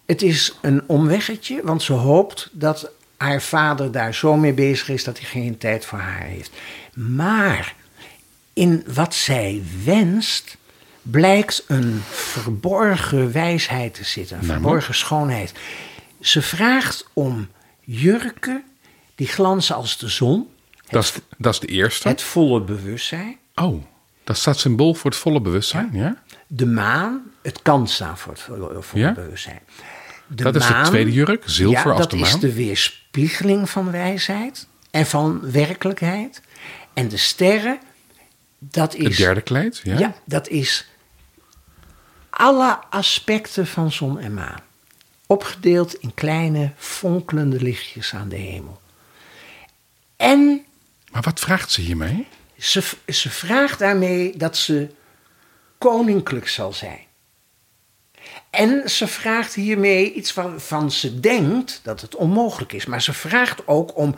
het 0.06 0.22
is 0.22 0.58
een 0.62 0.84
omweggetje, 0.86 1.62
want 1.63 1.84
ze 1.84 1.94
hoopt 1.94 2.50
dat 2.52 2.91
haar 3.18 3.41
vader 3.41 3.91
daar 3.91 4.13
zo 4.13 4.36
mee 4.36 4.54
bezig 4.54 4.89
is 4.89 5.04
dat 5.04 5.20
hij 5.20 5.28
geen 5.28 5.58
tijd 5.58 5.86
voor 5.86 6.00
haar 6.00 6.22
heeft. 6.24 6.52
Maar 6.94 7.76
in 8.54 8.84
wat 8.94 9.13
zij 9.13 9.63
wenst, 9.84 10.58
blijkt 11.02 11.63
een 11.68 12.02
verborgen 12.10 13.32
wijsheid 13.32 13.94
te 13.94 14.04
zitten, 14.04 14.36
een 14.38 14.41
Namelijk? 14.41 14.63
verborgen 14.63 14.96
schoonheid. 14.96 15.54
Ze 16.20 16.41
vraagt 16.41 17.08
om 17.13 17.48
jurken 17.82 18.63
die 19.15 19.28
glanzen 19.28 19.76
als 19.76 19.98
de 19.98 20.08
zon, 20.10 20.48
Dat 20.89 21.04
is, 21.04 21.13
dat 21.38 21.54
is 21.54 21.60
de 21.60 21.68
eerste. 21.68 22.08
het 22.08 22.22
volle 22.22 22.62
bewustzijn. 22.62 23.38
Oh, 23.56 23.84
dat 24.24 24.38
staat 24.38 24.60
symbool 24.60 24.94
voor 24.94 25.10
het 25.12 25.20
volle 25.20 25.41
bewustzijn, 25.41 25.89
ja? 25.94 26.24
De 26.48 26.65
maan, 26.65 27.22
het 27.41 27.62
kan 27.62 27.88
staan 27.88 28.18
voor 28.18 28.32
het 28.34 28.41
volle, 28.41 28.82
volle 28.82 29.04
Ja? 29.04 29.12
bewustzijn. 29.12 29.60
Dat 30.28 30.56
is 30.56 30.68
de 30.68 30.82
tweede 30.84 31.12
jurk, 31.12 31.44
zilver 31.46 31.86
ja, 31.92 31.98
als 31.98 32.08
de 32.08 32.18
dat 32.18 32.26
is 32.26 32.32
maan. 32.32 32.40
de 32.40 32.54
weerspiegeling 32.54 33.70
van 33.70 33.92
wijsheid 33.92 34.68
en 34.92 35.06
van 35.06 35.52
werkelijkheid. 35.52 36.42
En 36.94 37.08
de 37.08 37.18
sterren, 37.18 37.80
dat 38.60 38.96
is... 38.96 39.04
Het 39.04 39.18
derde 39.18 39.42
kleed, 39.42 39.82
ja? 39.84 39.98
Ja, 39.98 40.16
dat 40.26 40.48
is 40.48 40.88
alle 42.30 42.80
aspecten 42.90 43.68
van 43.68 43.92
zon 43.92 44.20
en 44.20 44.34
maan. 44.34 44.62
Opgedeeld 45.28 45.94
in 45.94 46.14
kleine 46.14 46.72
fonkelende 46.78 47.62
lichtjes 47.62 48.14
aan 48.14 48.30
de 48.30 48.36
hemel. 48.36 48.82
En 50.16 50.66
Maar 51.12 51.22
wat 51.22 51.40
vraagt 51.40 51.72
ze 51.72 51.82
hiermee? 51.82 52.28
ze, 52.58 52.84
ze 53.08 53.30
vraagt 53.30 53.80
daarmee 53.80 54.38
dat 54.38 54.58
ze 54.58 54.90
koninklijk 55.78 56.48
zal 56.48 56.74
zijn. 56.74 57.00
En 58.56 58.89
ze 58.89 59.08
vraagt 59.08 59.54
hiermee 59.54 60.13
iets 60.13 60.34
waarvan 60.34 60.91
ze 60.91 61.20
denkt 61.20 61.80
dat 61.84 62.02
het 62.02 62.15
onmogelijk 62.15 62.74
is. 62.74 62.86
Maar 62.86 63.02
ze 63.02 63.13
vraagt 63.13 63.68
ook 63.68 63.98
om, 63.98 64.15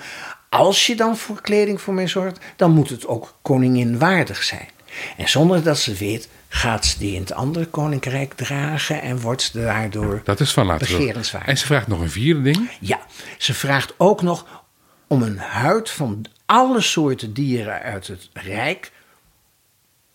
als 0.49 0.85
je 0.87 0.95
dan 0.95 1.17
voor 1.17 1.41
kleding 1.41 1.81
voor 1.81 1.93
mij 1.93 2.07
zorgt, 2.07 2.39
dan 2.55 2.71
moet 2.71 2.89
het 2.89 3.07
ook 3.07 3.35
koninginwaardig 3.41 4.43
zijn. 4.43 4.69
En 5.17 5.29
zonder 5.29 5.63
dat 5.63 5.79
ze 5.79 5.93
weet, 5.93 6.29
gaat 6.47 6.85
ze 6.85 6.97
die 6.97 7.13
in 7.13 7.21
het 7.21 7.33
andere 7.33 7.65
koninkrijk 7.65 8.33
dragen 8.33 9.01
en 9.01 9.21
wordt 9.21 9.41
ze 9.41 9.61
daardoor 9.61 10.21
Dat 10.23 10.39
is 10.39 10.53
van 10.53 10.65
later. 10.65 10.87
En 11.45 11.57
ze 11.57 11.65
vraagt 11.65 11.87
nog 11.87 11.99
een 11.99 12.09
vierde 12.09 12.41
ding. 12.41 12.69
Ja, 12.79 12.99
ze 13.37 13.53
vraagt 13.53 13.93
ook 13.97 14.21
nog 14.21 14.65
om 15.07 15.21
een 15.21 15.37
huid 15.37 15.89
van 15.89 16.25
alle 16.45 16.81
soorten 16.81 17.33
dieren 17.33 17.81
uit 17.81 18.07
het 18.07 18.29
rijk. 18.33 18.91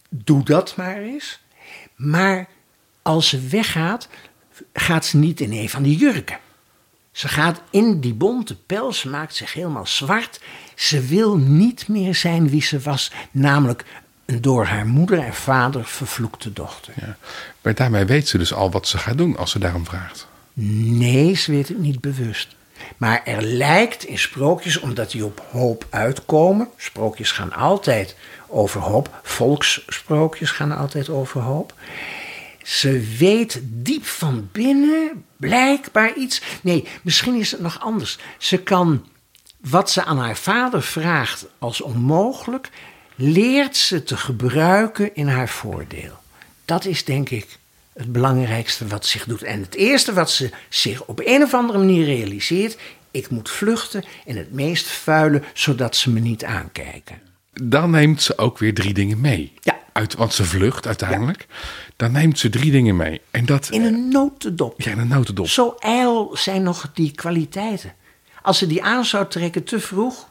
Doe 0.08 0.44
dat 0.44 0.76
maar 0.76 0.96
eens. 0.96 1.40
Maar 1.96 2.48
als 3.02 3.28
ze 3.28 3.48
weggaat, 3.48 4.08
gaat 4.72 5.04
ze 5.04 5.16
niet 5.16 5.40
in 5.40 5.52
een 5.52 5.68
van 5.68 5.82
die 5.82 5.96
jurken. 5.96 6.38
Ze 7.12 7.28
gaat 7.28 7.60
in 7.70 8.00
die 8.00 8.14
bonte 8.14 8.56
pels, 8.56 9.04
maakt 9.04 9.34
zich 9.34 9.52
helemaal 9.52 9.86
zwart. 9.86 10.40
Ze 10.74 11.00
wil 11.00 11.36
niet 11.36 11.88
meer 11.88 12.14
zijn 12.14 12.48
wie 12.48 12.62
ze 12.62 12.80
was, 12.80 13.12
namelijk 13.30 13.84
een 14.24 14.42
door 14.42 14.64
haar 14.64 14.86
moeder 14.86 15.18
en 15.18 15.34
vader 15.34 15.84
vervloekte 15.84 16.52
dochter. 16.52 16.92
Ja. 16.96 17.16
Maar 17.62 17.74
daarmee 17.74 18.04
weet 18.04 18.28
ze 18.28 18.38
dus 18.38 18.54
al 18.54 18.70
wat 18.70 18.88
ze 18.88 18.98
gaat 18.98 19.18
doen 19.18 19.36
als 19.36 19.50
ze 19.50 19.58
daarom 19.58 19.84
vraagt. 19.84 20.28
Nee, 20.52 21.34
ze 21.34 21.50
weet 21.50 21.68
het 21.68 21.78
niet 21.78 22.00
bewust. 22.00 22.56
Maar 22.96 23.22
er 23.24 23.42
lijkt 23.42 24.04
in 24.04 24.18
sprookjes, 24.18 24.80
omdat 24.80 25.10
die 25.10 25.24
op 25.24 25.46
hoop 25.50 25.86
uitkomen. 25.90 26.68
Sprookjes 26.76 27.32
gaan 27.32 27.52
altijd 27.52 28.16
over 28.46 28.80
hoop. 28.80 29.20
Volkssprookjes 29.22 30.50
gaan 30.50 30.76
altijd 30.76 31.08
over 31.08 31.40
hoop. 31.40 31.74
Ze 32.62 33.14
weet 33.18 33.60
diep 33.62 34.04
van 34.04 34.48
binnen 34.52 35.24
blijkbaar 35.36 36.14
iets. 36.14 36.42
Nee, 36.62 36.84
misschien 37.02 37.34
is 37.34 37.50
het 37.50 37.60
nog 37.60 37.80
anders. 37.80 38.18
Ze 38.38 38.62
kan 38.62 39.06
wat 39.60 39.90
ze 39.90 40.04
aan 40.04 40.18
haar 40.18 40.36
vader 40.36 40.82
vraagt 40.82 41.46
als 41.58 41.80
onmogelijk, 41.80 42.70
leert 43.14 43.76
ze 43.76 44.02
te 44.02 44.16
gebruiken 44.16 45.14
in 45.14 45.28
haar 45.28 45.48
voordeel. 45.48 46.18
Dat 46.64 46.84
is 46.84 47.04
denk 47.04 47.30
ik 47.30 47.58
het 47.92 48.12
belangrijkste 48.12 48.86
wat 48.86 49.06
zich 49.06 49.24
doet. 49.24 49.42
En 49.42 49.60
het 49.60 49.74
eerste 49.74 50.12
wat 50.12 50.30
ze 50.30 50.50
zich 50.68 51.04
op 51.04 51.20
een 51.24 51.42
of 51.42 51.54
andere 51.54 51.78
manier 51.78 52.04
realiseert: 52.04 52.78
ik 53.10 53.30
moet 53.30 53.50
vluchten 53.50 54.04
in 54.24 54.36
het 54.36 54.52
meest 54.52 54.86
vuile, 54.86 55.42
zodat 55.54 55.96
ze 55.96 56.10
me 56.10 56.20
niet 56.20 56.44
aankijken. 56.44 57.20
Dan 57.52 57.90
neemt 57.90 58.22
ze 58.22 58.38
ook 58.38 58.58
weer 58.58 58.74
drie 58.74 58.94
dingen 58.94 59.20
mee. 59.20 59.52
Ja. 59.60 59.81
Uit, 59.92 60.14
want 60.14 60.34
ze 60.34 60.44
vlucht 60.44 60.86
uiteindelijk. 60.86 61.46
Dan 61.96 62.12
neemt 62.12 62.38
ze 62.38 62.48
drie 62.48 62.70
dingen 62.70 62.96
mee. 62.96 63.20
En 63.30 63.46
dat, 63.46 63.68
In 63.70 63.84
een 63.84 64.08
notendop. 64.08 64.80
ja, 64.80 64.90
in 64.90 64.98
een 64.98 65.08
notendop. 65.08 65.48
Zo 65.48 65.74
ijl 65.78 66.30
zijn 66.36 66.62
nog 66.62 66.90
die 66.94 67.12
kwaliteiten. 67.12 67.92
Als 68.42 68.58
ze 68.58 68.66
die 68.66 68.82
aan 68.82 69.04
zou 69.04 69.28
trekken 69.28 69.64
te 69.64 69.80
vroeg, 69.80 70.28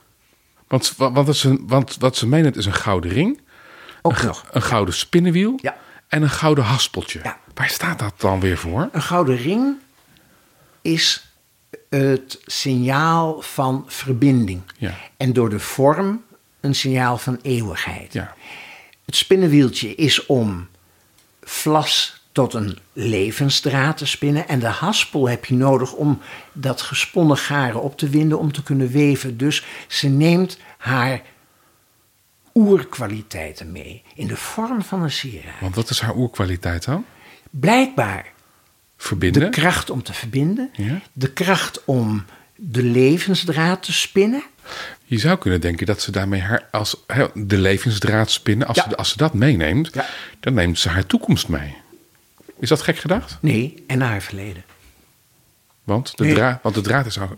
Want, 0.68 0.94
want, 0.98 1.26
wat 1.26 1.36
ze, 1.36 1.58
want 1.68 1.96
wat 2.00 2.16
ze 2.18 2.28
meeneemt 2.28 2.56
is 2.58 2.66
een 2.66 2.74
gouden 2.74 3.12
ring, 3.12 3.42
ook 4.02 4.22
nog. 4.22 4.46
een 4.52 4.62
gouden 4.62 4.94
spinnenwiel 4.94 5.54
Ja. 5.62 5.78
en 6.08 6.22
een 6.22 6.30
gouden 6.30 6.64
haspeltje. 6.64 7.20
Ja. 7.24 7.38
Waar 7.54 7.70
staat 7.70 8.00
dat 8.00 8.14
dan 8.18 8.40
weer 8.40 8.58
voor? 8.58 8.90
Een 8.92 9.02
gouden 9.02 9.36
ring 9.38 9.76
is 10.82 11.26
het 11.90 12.40
signaal 12.46 13.42
van 13.42 13.84
verbinding. 13.88 14.62
Ja. 14.78 14.94
En 15.18 15.34
door 15.34 15.50
de 15.50 15.60
vorm 15.60 16.24
een 16.60 16.76
signaal 16.76 17.18
van 17.18 17.40
eeuwigheid. 17.42 18.14
Ja. 18.14 18.34
Het 19.12 19.20
spinnenwieltje 19.20 19.96
is 19.96 20.26
om 20.26 20.68
vlas 21.42 22.22
tot 22.32 22.54
een 22.54 22.78
levensdraad 22.94 23.98
te 23.98 24.06
spinnen. 24.06 24.48
En 24.48 24.60
de 24.60 24.68
haspel 24.68 25.30
heb 25.30 25.46
je 25.46 25.54
nodig 25.54 25.94
om 25.94 26.22
dat 26.54 26.82
gesponnen 26.82 27.38
garen 27.38 27.82
op 27.82 27.98
te 27.98 28.10
winden, 28.10 28.40
om 28.40 28.52
te 28.52 28.64
kunnen 28.64 28.92
weven. 28.92 29.38
Dus 29.38 29.64
ze 29.88 30.08
neemt 30.08 30.58
haar 30.78 31.22
oerkwaliteiten 32.54 33.72
mee 33.72 34.04
in 34.16 34.28
de 34.28 34.38
vorm 34.38 34.82
van 34.82 35.02
een 35.02 35.12
sieraad. 35.12 35.60
Want 35.60 35.76
wat 35.76 35.90
is 35.90 36.00
haar 36.00 36.16
oerkwaliteit 36.16 36.86
dan? 36.86 37.06
Blijkbaar 37.50 38.26
Verbinden. 38.98 39.42
de 39.42 39.50
kracht 39.50 39.90
om 39.90 40.04
te 40.04 40.14
verbinden, 40.14 40.70
Ja. 40.74 41.02
de 41.14 41.32
kracht 41.34 41.86
om 41.86 42.26
de 42.56 42.84
levensdraad 42.84 43.84
te 43.84 43.94
spinnen. 43.94 44.44
Je 45.12 45.20
zou 45.20 45.38
kunnen 45.38 45.62
denken 45.62 45.86
dat 45.86 46.02
ze 46.02 46.12
daarmee 46.12 46.42
haar 46.42 46.68
als 46.72 46.96
de 47.34 47.58
levensdraad 47.58 48.32
spinnen. 48.32 48.68
Als, 48.68 48.78
Ja. 48.78 48.86
ze, 48.90 48.96
als 48.98 49.10
ze 49.10 49.18
dat 49.18 49.34
meeneemt, 49.34 49.90
Ja. 49.94 50.06
dan 50.40 50.54
neemt 50.54 50.80
ze 50.80 50.90
haar 50.90 51.06
toekomst 51.06 51.48
mee. 51.48 51.76
Is 52.60 52.70
dat 52.70 52.82
gek 52.82 52.98
gedacht? 52.98 53.38
Nee, 53.42 53.84
en 53.88 54.02
haar 54.02 54.22
verleden. 54.22 54.64
Want 55.84 56.18
de, 56.18 56.24
Nee. 56.24 56.34
draad, 56.34 56.60
want 56.64 56.76
de 56.76 56.82
draad 56.82 57.06
is 57.06 57.20
al, 57.20 57.30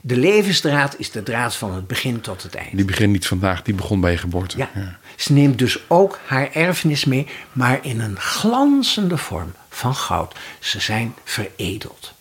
De 0.00 0.16
levensdraad 0.16 0.98
is 0.98 1.10
de 1.10 1.22
draad 1.22 1.54
van 1.56 1.74
het 1.74 1.86
begin 1.86 2.20
tot 2.20 2.42
het 2.42 2.54
eind. 2.54 2.76
die 2.76 2.84
begint 2.84 3.12
niet 3.12 3.26
vandaag, 3.26 3.62
die 3.62 3.74
begon 3.74 4.00
bij 4.00 4.10
je 4.10 4.18
geboorte. 4.18 4.56
Ja. 4.58 4.98
Ze 5.16 5.32
neemt 5.32 5.58
dus 5.58 5.78
ook 5.88 6.18
haar 6.26 6.52
erfenis 6.52 7.04
mee, 7.04 7.26
maar 7.52 7.78
in 7.82 8.00
een 8.00 8.18
glanzende 8.20 9.16
vorm 9.16 9.52
van 9.68 9.94
goud. 9.94 10.34
Ze 10.58 10.80
zijn 10.80 11.14
veredeld. 11.24 12.12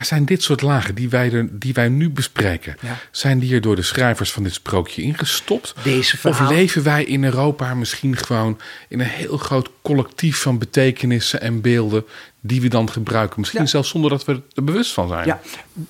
Zijn 0.00 0.24
dit 0.24 0.42
soort 0.42 0.62
lagen 0.62 0.94
die 0.94 1.08
wij, 1.08 1.32
er, 1.32 1.48
die 1.58 1.72
wij 1.72 1.88
nu 1.88 2.10
bespreken, 2.10 2.76
Ja. 2.80 2.98
zijn 3.10 3.38
die 3.38 3.54
er 3.54 3.60
door 3.60 3.76
de 3.76 3.82
schrijvers 3.82 4.32
van 4.32 4.42
dit 4.42 4.54
sprookje 4.54 5.02
ingestopt? 5.02 5.74
Deze 5.82 6.16
Of 6.22 6.48
leven 6.48 6.82
wij 6.82 7.04
in 7.04 7.24
Europa 7.24 7.74
misschien 7.74 8.16
gewoon 8.16 8.60
in 8.88 9.00
een 9.00 9.06
heel 9.06 9.36
groot 9.36 9.70
collectief 9.82 10.38
van 10.40 10.58
betekenissen 10.58 11.40
en 11.40 11.60
beelden 11.60 12.04
die 12.40 12.60
we 12.60 12.68
dan 12.68 12.90
gebruiken? 12.90 13.40
Misschien 13.40 13.60
Ja. 13.62 13.66
zelfs 13.66 13.88
zonder 13.88 14.10
dat 14.10 14.24
we 14.24 14.40
er 14.54 14.64
bewust 14.64 14.92
van 14.92 15.08
zijn. 15.08 15.26
Ja, 15.26 15.40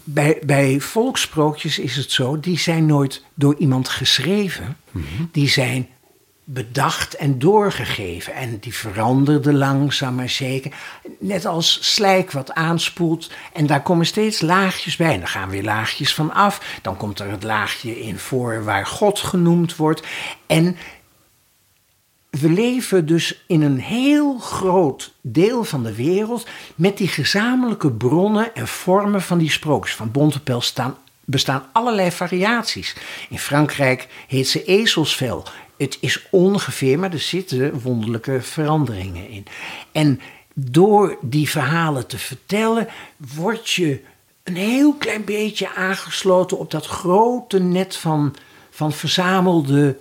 bij, 0.04 0.38
bij 0.46 0.80
volkssprookjes 0.80 1.78
is 1.78 1.96
het 1.96 2.10
zo, 2.12 2.40
die 2.40 2.58
zijn 2.58 2.86
nooit 2.86 3.22
door 3.34 3.54
iemand 3.58 3.88
geschreven. 3.88 4.76
Die 5.32 5.48
zijn 5.48 5.88
bedacht 6.44 7.14
en 7.14 7.38
doorgegeven. 7.38 8.34
En 8.34 8.58
die 8.58 8.74
veranderden 8.74 9.56
langzaam 9.56 10.14
maar 10.14 10.28
zeker. 10.28 10.72
Net 11.18 11.44
als 11.46 11.94
slijk 11.94 12.32
wat 12.32 12.52
aanspoelt. 12.52 13.30
En 13.52 13.66
daar 13.66 13.82
komen 13.82 14.06
steeds 14.06 14.40
laagjes 14.40 14.96
bij. 14.96 15.12
En 15.12 15.18
dan 15.18 15.28
gaan 15.28 15.48
weer 15.48 15.62
laagjes 15.62 16.14
van 16.14 16.32
af. 16.32 16.78
Dan 16.82 16.96
komt 16.96 17.20
er 17.20 17.30
het 17.30 17.42
laagje 17.42 18.00
in 18.00 18.18
voor 18.18 18.64
waar 18.64 18.86
God 18.86 19.18
genoemd 19.18 19.76
wordt. 19.76 20.02
En 20.46 20.76
we 22.30 22.50
leven 22.50 23.06
dus 23.06 23.44
in 23.46 23.62
een 23.62 23.78
heel 23.78 24.38
groot 24.38 25.14
deel 25.20 25.64
van 25.64 25.82
de 25.82 25.94
wereld 25.94 26.46
met 26.74 26.96
die 26.96 27.08
gezamenlijke 27.08 27.92
bronnen 27.92 28.54
en 28.54 28.68
vormen 28.68 29.22
van 29.22 29.38
die 29.38 29.50
sprookjes. 29.50 29.96
Van 29.96 30.10
Bontepel 30.10 30.60
staan, 30.60 30.96
bestaan 31.24 31.64
allerlei 31.72 32.10
variaties. 32.10 32.96
In 33.28 33.38
Frankrijk 33.38 34.08
heet 34.28 34.48
ze 34.48 34.64
ezelsvel. 34.64 35.44
Het 35.78 35.98
is 36.00 36.26
ongeveer, 36.30 36.98
maar 36.98 37.12
er 37.12 37.18
zitten 37.18 37.80
wonderlijke 37.80 38.40
veranderingen 38.42 39.28
in. 39.28 39.46
En 39.92 40.20
door 40.54 41.16
die 41.20 41.48
verhalen 41.50 42.06
te 42.06 42.18
vertellen, 42.18 42.88
word 43.34 43.70
je 43.70 44.00
een 44.42 44.56
heel 44.56 44.94
klein 44.94 45.24
beetje 45.24 45.74
aangesloten 45.74 46.58
op 46.58 46.70
dat 46.70 46.86
grote 46.86 47.58
net 47.58 47.96
van, 47.96 48.34
van 48.70 48.92
verzamelde 48.92 49.96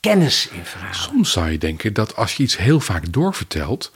kennis 0.00 0.48
in 0.48 0.64
verhalen. 0.64 0.94
Soms 0.94 1.32
zou 1.32 1.50
je 1.50 1.58
denken 1.58 1.92
dat 1.92 2.16
als 2.16 2.34
je 2.36 2.42
iets 2.42 2.56
heel 2.56 2.80
vaak 2.80 3.12
doorvertelt, 3.12 3.92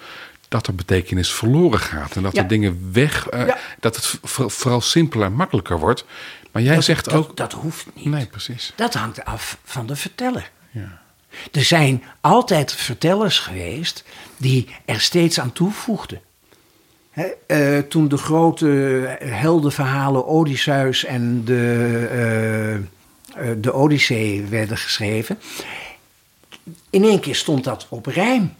dat 0.49 0.67
er 0.67 0.75
betekenis 0.75 1.33
verloren 1.33 1.81
gaat. 1.81 2.17
En 2.17 2.23
dat 2.23 2.35
Ja. 2.35 2.43
er 2.43 2.49
dingen 2.49 2.89
weg, 2.93 3.29
eh, 3.29 3.47
Ja. 3.47 3.59
dat 3.81 3.97
het 3.97 4.19
vooral 4.53 4.81
simpeler 4.81 5.27
en 5.27 5.33
makkelijker 5.33 5.79
wordt. 5.79 6.05
Maar 6.53 6.63
jij 6.63 6.81
zegt 6.81 7.05
dat, 7.05 7.15
ook. 7.15 7.37
Dat 7.37 7.53
hoeft 7.53 7.87
niet. 7.95 8.05
Nee, 8.05 8.27
precies. 8.27 8.73
Dat 8.75 8.95
hangt 8.95 9.25
af 9.25 9.59
van 9.65 9.87
de 9.87 9.97
verteller. 9.97 10.51
Ja. 10.71 11.01
Er 11.53 11.65
zijn 11.65 12.03
altijd 12.21 12.73
vertellers 12.73 13.39
geweest 13.39 14.05
die 14.37 14.69
er 14.85 15.01
steeds 15.01 15.41
aan 15.41 15.53
toevoegden. 15.53 16.21
Hè, 17.11 17.27
eh, 17.47 17.79
toen 17.79 18.09
de 18.09 18.17
grote 18.17 18.67
heldenverhalen 19.21 20.27
Odysseus 20.27 21.05
en 21.05 21.45
de, 21.45 22.07
eh, 22.11 22.75
eh, 22.75 23.57
de 23.59 23.73
Odyssee 23.73 24.45
werden 24.45 24.77
geschreven, 24.77 25.39
in 26.91 27.05
één 27.05 27.21
keer 27.21 27.35
stond 27.35 27.65
dat 27.65 27.87
op 27.89 28.07
rijm. 28.07 28.55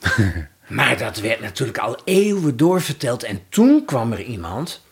maar 0.66 0.98
dat 0.98 1.18
werd 1.18 1.40
natuurlijk 1.40 1.78
al 1.78 2.00
eeuwen 2.04 2.56
doorverteld 2.56 3.22
en 3.22 3.40
toen 3.48 3.84
kwam 3.84 4.12
er 4.12 4.22
iemand 4.22 4.82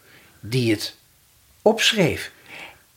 die 0.40 0.70
het 0.70 0.96
opschreef. 1.62 2.32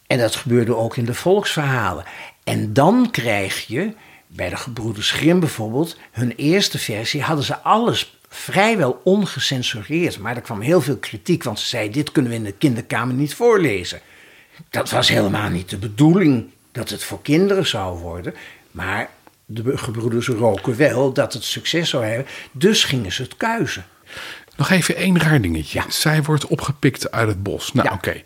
En 0.07 0.17
dat 0.17 0.35
gebeurde 0.35 0.75
ook 0.75 0.97
in 0.97 1.05
de 1.05 1.13
volksverhalen. 1.13 2.05
En 2.43 2.73
dan 2.73 3.11
krijg 3.11 3.67
je, 3.67 3.93
bij 4.27 4.49
de 4.49 4.55
gebroeders 4.57 5.11
Grimm 5.11 5.39
bijvoorbeeld, 5.39 5.97
hun 6.11 6.33
eerste 6.35 6.79
versie 6.79 7.21
hadden 7.21 7.45
ze 7.45 7.57
alles 7.57 8.17
vrijwel 8.29 9.01
ongecensureerd. 9.03 10.19
Maar 10.19 10.35
er 10.35 10.41
kwam 10.41 10.61
heel 10.61 10.81
veel 10.81 10.97
kritiek, 10.97 11.43
want 11.43 11.59
ze 11.59 11.67
zeiden: 11.67 11.93
dit 11.93 12.11
kunnen 12.11 12.31
we 12.31 12.37
in 12.37 12.43
de 12.43 12.51
kinderkamer 12.51 13.15
niet 13.15 13.35
voorlezen. 13.35 13.99
Dat 14.69 14.89
was 14.89 15.09
helemaal 15.09 15.49
niet 15.49 15.69
de 15.69 15.77
bedoeling 15.77 16.49
dat 16.71 16.89
het 16.89 17.03
voor 17.03 17.21
kinderen 17.21 17.67
zou 17.67 17.97
worden. 17.99 18.33
Maar 18.71 19.09
de 19.45 19.77
gebroeders 19.77 20.27
roken 20.27 20.77
wel 20.77 21.13
dat 21.13 21.33
het 21.33 21.43
succes 21.43 21.89
zou 21.89 22.05
hebben. 22.05 22.25
Dus 22.51 22.83
gingen 22.83 23.11
ze 23.11 23.21
het 23.21 23.37
kuisen. 23.37 23.85
Nog 24.55 24.69
even 24.69 24.95
één 24.95 25.19
raar 25.19 25.41
dingetje. 25.41 25.79
Ja. 25.79 25.85
Zij 25.91 26.23
wordt 26.23 26.47
opgepikt 26.47 27.11
uit 27.11 27.27
het 27.27 27.43
bos. 27.43 27.73
Nou, 27.73 27.87
Ja. 27.87 27.93
oké. 27.93 28.21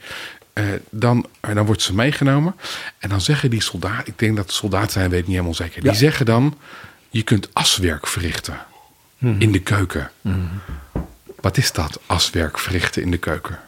Eh, 0.57 0.63
dan, 0.89 1.25
eh, 1.39 1.55
dan 1.55 1.65
wordt 1.65 1.81
ze 1.81 1.93
meegenomen. 1.93 2.55
En 2.97 3.09
dan 3.09 3.21
zeggen 3.21 3.49
die 3.49 3.61
soldaten, 3.61 4.07
ik 4.07 4.19
denk 4.19 4.35
dat 4.35 4.51
soldaten 4.51 4.91
zijn, 4.91 5.09
weet 5.09 5.19
ik 5.19 5.25
niet 5.25 5.35
helemaal 5.35 5.55
zeker. 5.55 5.81
Die 5.81 5.91
Ja. 5.91 5.97
zeggen 5.97 6.25
dan: 6.25 6.57
je 7.09 7.23
kunt 7.23 7.53
aswerk 7.53 8.07
verrichten 8.07 8.57
Mhm. 9.17 9.41
in 9.41 9.51
de 9.51 9.59
keuken. 9.59 10.11
Wat 11.39 11.57
is 11.57 11.71
dat, 11.71 11.99
aswerk 12.05 12.59
verrichten 12.59 13.01
in 13.01 13.11
de 13.11 13.17
keuken? 13.17 13.59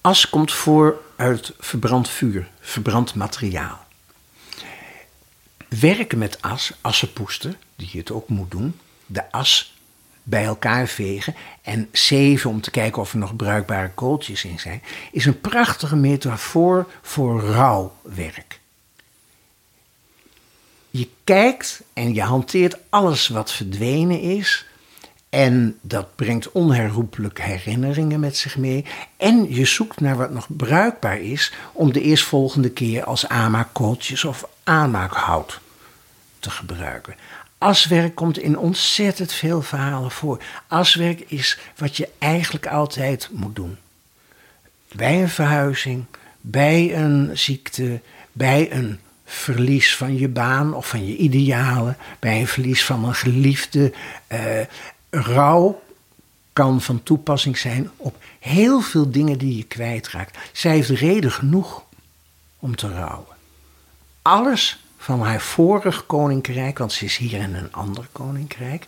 As 0.00 0.28
komt 0.28 0.52
voor 0.52 1.00
uit 1.16 1.52
verbrand 1.58 2.08
vuur, 2.10 2.48
verbrand 2.60 3.14
materiaal. 3.14 3.86
Werken 5.68 6.18
met 6.18 6.42
as, 6.42 6.72
assenpoester, 6.80 7.56
die 7.76 7.90
het 7.92 8.10
ook 8.10 8.28
moet 8.28 8.50
doen, 8.50 8.78
de 9.06 9.32
as 9.32 9.75
bij 10.28 10.44
elkaar 10.44 10.86
vegen 10.86 11.34
en 11.62 11.88
zeven 11.92 12.50
om 12.50 12.60
te 12.60 12.70
kijken 12.70 13.02
of 13.02 13.12
er 13.12 13.18
nog 13.18 13.36
bruikbare 13.36 13.90
kooltjes 13.90 14.44
in 14.44 14.58
zijn, 14.58 14.82
is 15.12 15.26
een 15.26 15.40
prachtige 15.40 15.96
metafoor 15.96 16.86
voor 17.02 17.40
rouwwerk. 17.40 18.60
Je 20.90 21.08
kijkt 21.24 21.82
en 21.92 22.14
je 22.14 22.22
hanteert 22.22 22.76
alles 22.88 23.28
wat 23.28 23.52
verdwenen 23.52 24.20
is. 24.20 24.66
En 25.28 25.78
dat 25.80 26.16
brengt 26.16 26.52
onherroepelijk 26.52 27.40
herinneringen 27.40 28.20
met 28.20 28.36
zich 28.36 28.56
mee. 28.56 28.84
En 29.16 29.54
je 29.54 29.64
zoekt 29.64 30.00
naar 30.00 30.16
wat 30.16 30.30
nog 30.30 30.46
bruikbaar 30.48 31.20
is 31.20 31.52
om 31.72 31.92
de 31.92 32.00
eerstvolgende 32.00 32.70
keer 32.70 33.04
als 33.04 33.28
aanmaakkooltjes 33.28 34.24
of 34.24 34.48
aanmaakhout 34.64 35.60
te 36.38 36.50
gebruiken. 36.50 37.14
Aswerk 37.58 38.14
komt 38.14 38.38
in 38.38 38.58
ontzettend 38.58 39.32
veel 39.32 39.62
verhalen 39.62 40.10
voor. 40.10 40.42
Aswerk 40.66 41.20
is 41.20 41.58
wat 41.76 41.96
je 41.96 42.08
eigenlijk 42.18 42.66
altijd 42.66 43.28
moet 43.32 43.56
doen. 43.56 43.76
Bij 44.92 45.22
een 45.22 45.28
verhuizing, 45.28 46.04
bij 46.40 46.96
een 46.96 47.38
ziekte, 47.38 48.00
bij 48.32 48.72
een 48.72 49.00
verlies 49.24 49.96
van 49.96 50.18
je 50.18 50.28
baan 50.28 50.74
of 50.74 50.88
van 50.88 51.06
je 51.06 51.16
idealen, 51.16 51.96
bij 52.18 52.40
een 52.40 52.46
verlies 52.46 52.84
van 52.84 53.04
een 53.04 53.14
geliefde. 53.14 53.92
Uh, 54.28 54.60
rouw 55.10 55.82
kan 56.52 56.80
van 56.80 57.02
toepassing 57.02 57.58
zijn 57.58 57.90
op 57.96 58.16
heel 58.38 58.80
veel 58.80 59.10
dingen 59.10 59.38
die 59.38 59.56
je 59.56 59.64
kwijtraakt. 59.64 60.38
Zij 60.52 60.72
heeft 60.72 60.88
reden 60.88 61.32
genoeg 61.32 61.84
om 62.58 62.76
te 62.76 62.88
rouwen. 62.88 63.36
Alles 64.22 64.84
van 65.06 65.20
haar 65.20 65.40
vorig 65.40 66.06
koninkrijk, 66.06 66.78
want 66.78 66.92
ze 66.92 67.04
is 67.04 67.16
hier 67.16 67.40
in 67.40 67.54
een 67.54 67.72
ander 67.72 68.08
koninkrijk. 68.12 68.84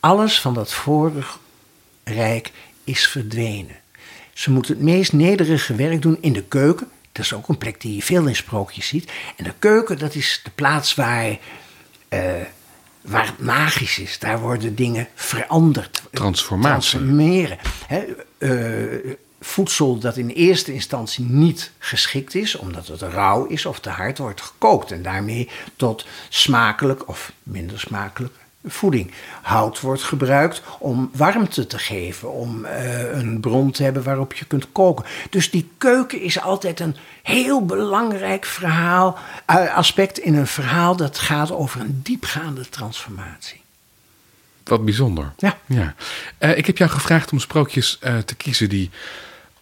Alles 0.00 0.40
van 0.40 0.54
dat 0.54 0.72
vorig 0.72 1.38
rijk 2.04 2.52
is 2.84 3.08
verdwenen. 3.08 3.76
Ze 4.32 4.50
moet 4.50 4.68
het 4.68 4.80
meest 4.80 5.12
nederige 5.12 5.74
werk 5.74 6.02
doen 6.02 6.18
in 6.20 6.32
de 6.32 6.42
keuken. 6.42 6.88
Dat 7.12 7.24
is 7.24 7.32
ook 7.32 7.48
een 7.48 7.58
plek 7.58 7.80
die 7.80 7.94
je 7.94 8.02
veel 8.02 8.26
in 8.26 8.36
sprookjes 8.36 8.86
ziet. 8.86 9.12
En 9.36 9.44
de 9.44 9.54
keuken, 9.58 9.98
dat 9.98 10.14
is 10.14 10.40
de 10.44 10.50
plaats 10.54 10.94
waar, 10.94 11.28
uh, 11.28 11.38
waar 13.00 13.26
het 13.26 13.38
magisch 13.38 13.98
is. 13.98 14.18
Daar 14.18 14.40
worden 14.40 14.74
dingen 14.74 15.08
veranderd. 15.14 16.02
Transformatie. 16.12 16.98
Transformeren. 16.98 17.58
He, 17.86 18.04
uh, 18.38 19.14
voedsel 19.44 19.98
dat 19.98 20.16
in 20.16 20.28
eerste 20.28 20.72
instantie 20.72 21.24
niet 21.24 21.70
geschikt 21.78 22.34
is, 22.34 22.56
omdat 22.56 22.86
het 22.86 23.02
rauw 23.02 23.46
is 23.46 23.66
of 23.66 23.80
te 23.80 23.90
hard, 23.90 24.18
wordt 24.18 24.40
gekookt 24.40 24.90
en 24.90 25.02
daarmee 25.02 25.48
tot 25.76 26.06
smakelijk 26.28 27.08
of 27.08 27.32
minder 27.42 27.80
smakelijk 27.80 28.34
voeding. 28.64 29.10
Hout 29.42 29.80
wordt 29.80 30.02
gebruikt 30.02 30.62
om 30.78 31.10
warmte 31.12 31.66
te 31.66 31.78
geven, 31.78 32.32
om 32.32 32.64
uh, 32.64 33.16
een 33.16 33.40
bron 33.40 33.70
te 33.70 33.82
hebben 33.82 34.02
waarop 34.02 34.32
je 34.32 34.44
kunt 34.44 34.72
koken. 34.72 35.04
Dus 35.30 35.50
die 35.50 35.70
keuken 35.78 36.20
is 36.20 36.40
altijd 36.40 36.80
een 36.80 36.96
heel 37.22 37.64
belangrijk 37.64 38.44
verhaal, 38.44 39.18
uh, 39.50 39.76
aspect 39.76 40.18
in 40.18 40.34
een 40.34 40.46
verhaal 40.46 40.96
dat 40.96 41.18
gaat 41.18 41.50
over 41.50 41.80
een 41.80 42.00
diepgaande 42.02 42.68
transformatie. 42.68 43.62
Wat 44.64 44.84
bijzonder. 44.84 45.32
Ja. 45.36 45.58
ja. 45.66 45.94
Uh, 46.38 46.56
ik 46.56 46.66
heb 46.66 46.78
jou 46.78 46.90
gevraagd 46.90 47.32
om 47.32 47.38
sprookjes 47.38 47.98
te 48.24 48.34
kiezen 48.34 48.68
die 48.68 48.90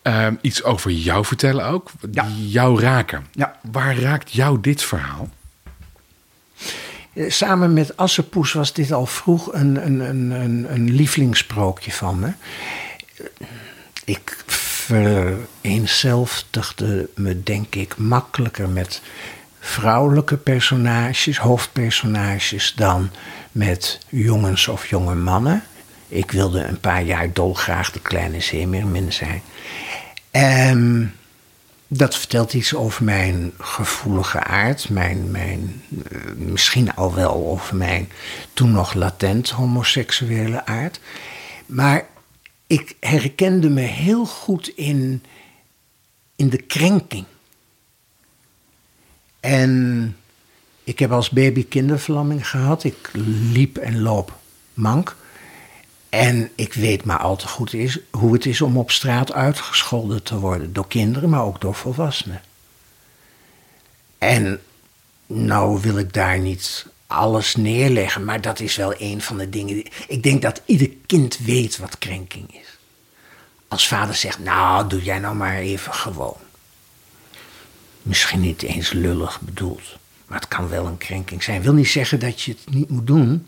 Um, 0.02 0.38
iets 0.40 0.62
over 0.62 0.90
jou 0.90 1.24
vertellen 1.24 1.66
ook, 1.66 1.90
ja. 2.10 2.22
die 2.22 2.48
jou 2.48 2.80
raken. 2.80 3.26
Ja. 3.32 3.56
Waar 3.72 3.98
raakt 3.98 4.32
jou 4.32 4.60
dit 4.60 4.82
verhaal? 4.82 5.28
Eh, 7.12 7.30
samen 7.30 7.72
met 7.72 7.96
Assepoes 7.96 8.52
was 8.52 8.72
dit 8.72 8.92
al 8.92 9.06
vroeg 9.06 9.52
een, 9.52 9.86
een, 9.86 10.00
een, 10.00 10.30
een, 10.30 10.72
een 10.72 10.90
lievelingssprookje 10.90 11.92
van 11.92 12.18
me. 12.18 12.32
Ik 14.04 14.44
vereenzelvigde 14.46 17.08
me, 17.14 17.42
denk 17.42 17.74
ik, 17.74 17.96
makkelijker 17.96 18.68
met 18.68 19.02
vrouwelijke 19.60 20.36
personages, 20.36 21.38
hoofdpersonages, 21.38 22.72
dan 22.76 23.10
met 23.52 23.98
jongens 24.08 24.68
of 24.68 24.86
jonge 24.86 25.14
mannen. 25.14 25.62
Ik 26.08 26.30
wilde 26.30 26.64
een 26.64 26.80
paar 26.80 27.02
jaar 27.02 27.32
dolgraag 27.32 27.92
de 27.92 28.00
kleine 28.00 28.40
zeemeermin 28.40 29.12
zijn. 29.12 29.42
En 30.32 31.14
dat 31.88 32.16
vertelt 32.16 32.54
iets 32.54 32.74
over 32.74 33.04
mijn 33.04 33.52
gevoelige 33.58 34.42
aard, 34.42 34.88
mijn, 34.88 35.30
mijn, 35.30 35.82
misschien 36.36 36.94
al 36.94 37.14
wel 37.14 37.34
over 37.34 37.76
mijn 37.76 38.08
toen 38.52 38.72
nog 38.72 38.94
latent 38.94 39.50
homoseksuele 39.50 40.66
aard. 40.66 41.00
Maar 41.66 42.06
ik 42.66 42.96
herkende 43.00 43.68
me 43.68 43.80
heel 43.80 44.26
goed 44.26 44.68
in, 44.68 45.22
in 46.36 46.48
de 46.48 46.62
krenking. 46.62 47.24
En 49.40 50.16
ik 50.84 50.98
heb 50.98 51.12
als 51.12 51.30
baby 51.30 51.66
kinderverlamming 51.68 52.48
gehad. 52.48 52.84
Ik 52.84 53.10
liep 53.52 53.76
en 53.76 54.02
loop 54.02 54.38
mank. 54.74 55.16
En 56.12 56.50
ik 56.54 56.72
weet 56.72 57.04
maar 57.04 57.18
al 57.18 57.36
te 57.36 57.48
goed 57.48 57.72
is, 57.72 57.98
hoe 58.10 58.32
het 58.32 58.46
is 58.46 58.60
om 58.60 58.76
op 58.76 58.90
straat 58.90 59.32
uitgescholden 59.32 60.22
te 60.22 60.38
worden. 60.38 60.72
Door 60.72 60.88
kinderen, 60.88 61.28
maar 61.28 61.42
ook 61.42 61.60
door 61.60 61.74
volwassenen. 61.74 62.42
En 64.18 64.60
nou 65.26 65.80
wil 65.80 65.98
ik 65.98 66.12
daar 66.12 66.38
niet 66.38 66.86
alles 67.06 67.56
neerleggen, 67.56 68.24
maar 68.24 68.40
dat 68.40 68.60
is 68.60 68.76
wel 68.76 68.94
een 68.98 69.22
van 69.22 69.38
de 69.38 69.48
dingen. 69.48 69.84
Ik 70.08 70.22
denk 70.22 70.42
dat 70.42 70.62
ieder 70.64 70.90
kind 71.06 71.38
weet 71.38 71.78
wat 71.78 71.98
krenking 71.98 72.54
is. 72.54 72.78
Als 73.68 73.88
vader 73.88 74.14
zegt, 74.14 74.38
nou, 74.38 74.88
doe 74.88 75.02
jij 75.02 75.18
nou 75.18 75.34
maar 75.34 75.56
even 75.56 75.94
gewoon. 75.94 76.36
Misschien 78.02 78.40
niet 78.40 78.62
eens 78.62 78.92
lullig 78.92 79.40
bedoeld, 79.40 79.96
maar 80.26 80.38
het 80.38 80.48
kan 80.48 80.68
wel 80.68 80.86
een 80.86 80.98
krenking 80.98 81.42
zijn. 81.42 81.62
Wil 81.62 81.72
niet 81.72 81.88
zeggen 81.88 82.20
dat 82.20 82.42
je 82.42 82.52
het 82.52 82.74
niet 82.74 82.90
moet 82.90 83.06
doen. 83.06 83.46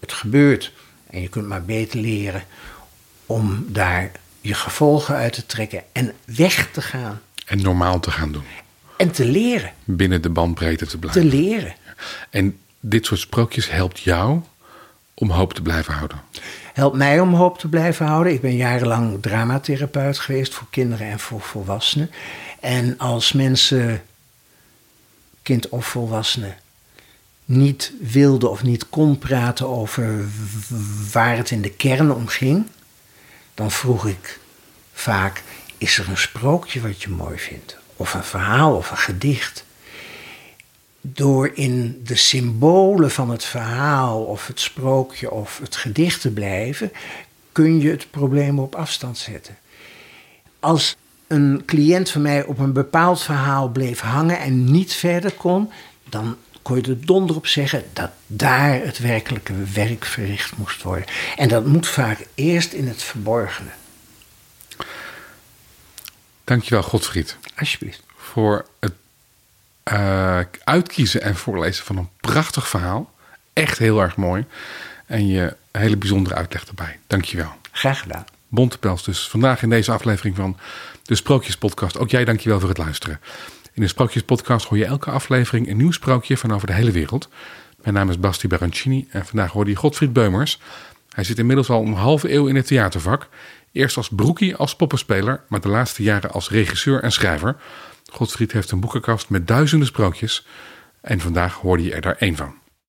Het 0.00 0.12
gebeurt. 0.12 0.72
En 1.14 1.20
je 1.20 1.28
kunt 1.28 1.46
maar 1.46 1.64
beter 1.64 2.00
leren 2.00 2.44
om 3.26 3.66
daar 3.68 4.10
je 4.40 4.54
gevolgen 4.54 5.14
uit 5.14 5.32
te 5.32 5.46
trekken 5.46 5.82
en 5.92 6.12
weg 6.24 6.70
te 6.70 6.82
gaan. 6.82 7.20
En 7.46 7.62
normaal 7.62 8.00
te 8.00 8.10
gaan 8.10 8.32
doen. 8.32 8.44
En 8.96 9.10
te 9.10 9.24
leren. 9.24 9.72
Binnen 9.84 10.22
de 10.22 10.28
bandbreedte 10.28 10.86
te 10.86 10.98
blijven. 10.98 11.22
Te 11.22 11.36
leren. 11.36 11.74
En 12.30 12.58
dit 12.80 13.06
soort 13.06 13.20
sprookjes 13.20 13.70
helpt 13.70 14.00
jou 14.00 14.40
om 15.14 15.30
hoop 15.30 15.54
te 15.54 15.62
blijven 15.62 15.94
houden? 15.94 16.20
Helpt 16.72 16.96
mij 16.96 17.20
om 17.20 17.34
hoop 17.34 17.58
te 17.58 17.68
blijven 17.68 18.06
houden. 18.06 18.32
Ik 18.32 18.40
ben 18.40 18.56
jarenlang 18.56 19.22
dramatherapeut 19.22 20.18
geweest 20.18 20.54
voor 20.54 20.66
kinderen 20.70 21.06
en 21.06 21.18
voor 21.18 21.40
volwassenen. 21.40 22.10
En 22.60 22.98
als 22.98 23.32
mensen, 23.32 24.02
kind 25.42 25.68
of 25.68 25.86
volwassenen, 25.86 26.56
niet 27.44 27.92
wilde 28.00 28.48
of 28.48 28.62
niet 28.62 28.88
kon 28.88 29.18
praten 29.18 29.68
over 29.68 30.24
waar 31.12 31.36
het 31.36 31.50
in 31.50 31.62
de 31.62 31.70
kern 31.70 32.12
om 32.12 32.26
ging, 32.26 32.66
dan 33.54 33.70
vroeg 33.70 34.06
ik 34.06 34.40
vaak: 34.92 35.42
is 35.78 35.98
er 35.98 36.08
een 36.08 36.16
sprookje 36.16 36.80
wat 36.80 37.02
je 37.02 37.10
mooi 37.10 37.38
vindt? 37.38 37.76
Of 37.96 38.14
een 38.14 38.24
verhaal 38.24 38.76
of 38.76 38.90
een 38.90 38.96
gedicht? 38.96 39.64
Door 41.00 41.50
in 41.54 42.00
de 42.04 42.16
symbolen 42.16 43.10
van 43.10 43.30
het 43.30 43.44
verhaal 43.44 44.24
of 44.24 44.46
het 44.46 44.60
sprookje 44.60 45.30
of 45.30 45.58
het 45.58 45.76
gedicht 45.76 46.20
te 46.20 46.30
blijven, 46.30 46.92
kun 47.52 47.80
je 47.80 47.90
het 47.90 48.10
probleem 48.10 48.58
op 48.58 48.74
afstand 48.74 49.18
zetten. 49.18 49.58
Als 50.60 50.96
een 51.26 51.62
cliënt 51.66 52.10
van 52.10 52.22
mij 52.22 52.44
op 52.44 52.58
een 52.58 52.72
bepaald 52.72 53.22
verhaal 53.22 53.68
bleef 53.68 54.00
hangen 54.00 54.38
en 54.38 54.70
niet 54.70 54.92
verder 54.92 55.32
kon, 55.32 55.70
dan 56.08 56.36
kon 56.64 56.76
je 56.76 56.82
er 56.82 57.06
donder 57.06 57.36
op 57.36 57.46
zeggen 57.46 57.84
dat 57.92 58.10
daar 58.26 58.80
het 58.82 58.98
werkelijke 58.98 59.54
werk 59.74 60.04
verricht 60.04 60.56
moest 60.56 60.82
worden. 60.82 61.06
En 61.36 61.48
dat 61.48 61.66
moet 61.66 61.86
vaak 61.86 62.26
eerst 62.34 62.72
in 62.72 62.88
het 62.88 63.02
verborgene. 63.02 63.70
Dankjewel, 66.44 66.82
Godfried. 66.82 67.36
Alsjeblieft. 67.56 68.02
Voor 68.16 68.66
het 68.80 68.92
uh, 69.92 70.40
uitkiezen 70.64 71.22
en 71.22 71.36
voorlezen 71.36 71.84
van 71.84 71.96
een 71.96 72.08
prachtig 72.20 72.68
verhaal. 72.68 73.12
Echt 73.52 73.78
heel 73.78 74.00
erg 74.00 74.16
mooi. 74.16 74.44
En 75.06 75.26
je 75.26 75.56
hele 75.72 75.96
bijzondere 75.96 76.34
uitleg 76.34 76.64
erbij. 76.66 76.98
Dankjewel. 77.06 77.52
Graag 77.72 78.00
gedaan. 78.00 78.24
Bontepels 78.48 79.04
dus 79.04 79.28
vandaag 79.28 79.62
in 79.62 79.70
deze 79.70 79.92
aflevering 79.92 80.36
van 80.36 80.56
de 81.02 81.14
Sprookjespodcast. 81.14 81.98
Ook 81.98 82.10
jij 82.10 82.24
dankjewel 82.24 82.60
voor 82.60 82.68
het 82.68 82.78
luisteren. 82.78 83.20
In 83.74 83.82
de 83.82 83.88
Sprookjespodcast 83.88 84.66
hoor 84.66 84.78
je 84.78 84.84
elke 84.84 85.10
aflevering 85.10 85.68
een 85.68 85.76
nieuw 85.76 85.90
sprookje 85.90 86.36
van 86.36 86.52
over 86.52 86.66
de 86.66 86.72
hele 86.72 86.90
wereld. 86.90 87.28
Mijn 87.82 87.94
naam 87.94 88.10
is 88.10 88.20
Basti 88.20 88.48
Barancini 88.48 89.06
en 89.10 89.26
vandaag 89.26 89.52
hoorde 89.52 89.70
je 89.70 89.76
Godfried 89.76 90.12
Beumers. 90.12 90.60
Hij 91.14 91.24
zit 91.24 91.38
inmiddels 91.38 91.70
al 91.70 91.82
een 91.82 91.92
halve 91.92 92.32
eeuw 92.32 92.46
in 92.46 92.56
het 92.56 92.66
theatervak. 92.66 93.28
Eerst 93.72 93.96
als 93.96 94.08
broekie 94.08 94.56
als 94.56 94.76
poppenspeler, 94.76 95.44
maar 95.48 95.60
de 95.60 95.68
laatste 95.68 96.02
jaren 96.02 96.30
als 96.30 96.50
regisseur 96.50 97.02
en 97.02 97.12
schrijver. 97.12 97.56
Godfried 98.12 98.52
heeft 98.52 98.70
een 98.70 98.80
boekenkast 98.80 99.28
met 99.28 99.46
duizenden 99.46 99.86
sprookjes 99.86 100.46
en 101.00 101.20
vandaag 101.20 101.54
hoorde 101.54 101.82
je 101.82 101.94
er 101.94 102.00
daar 102.00 102.16
één 102.18 102.36
van. 102.36 102.54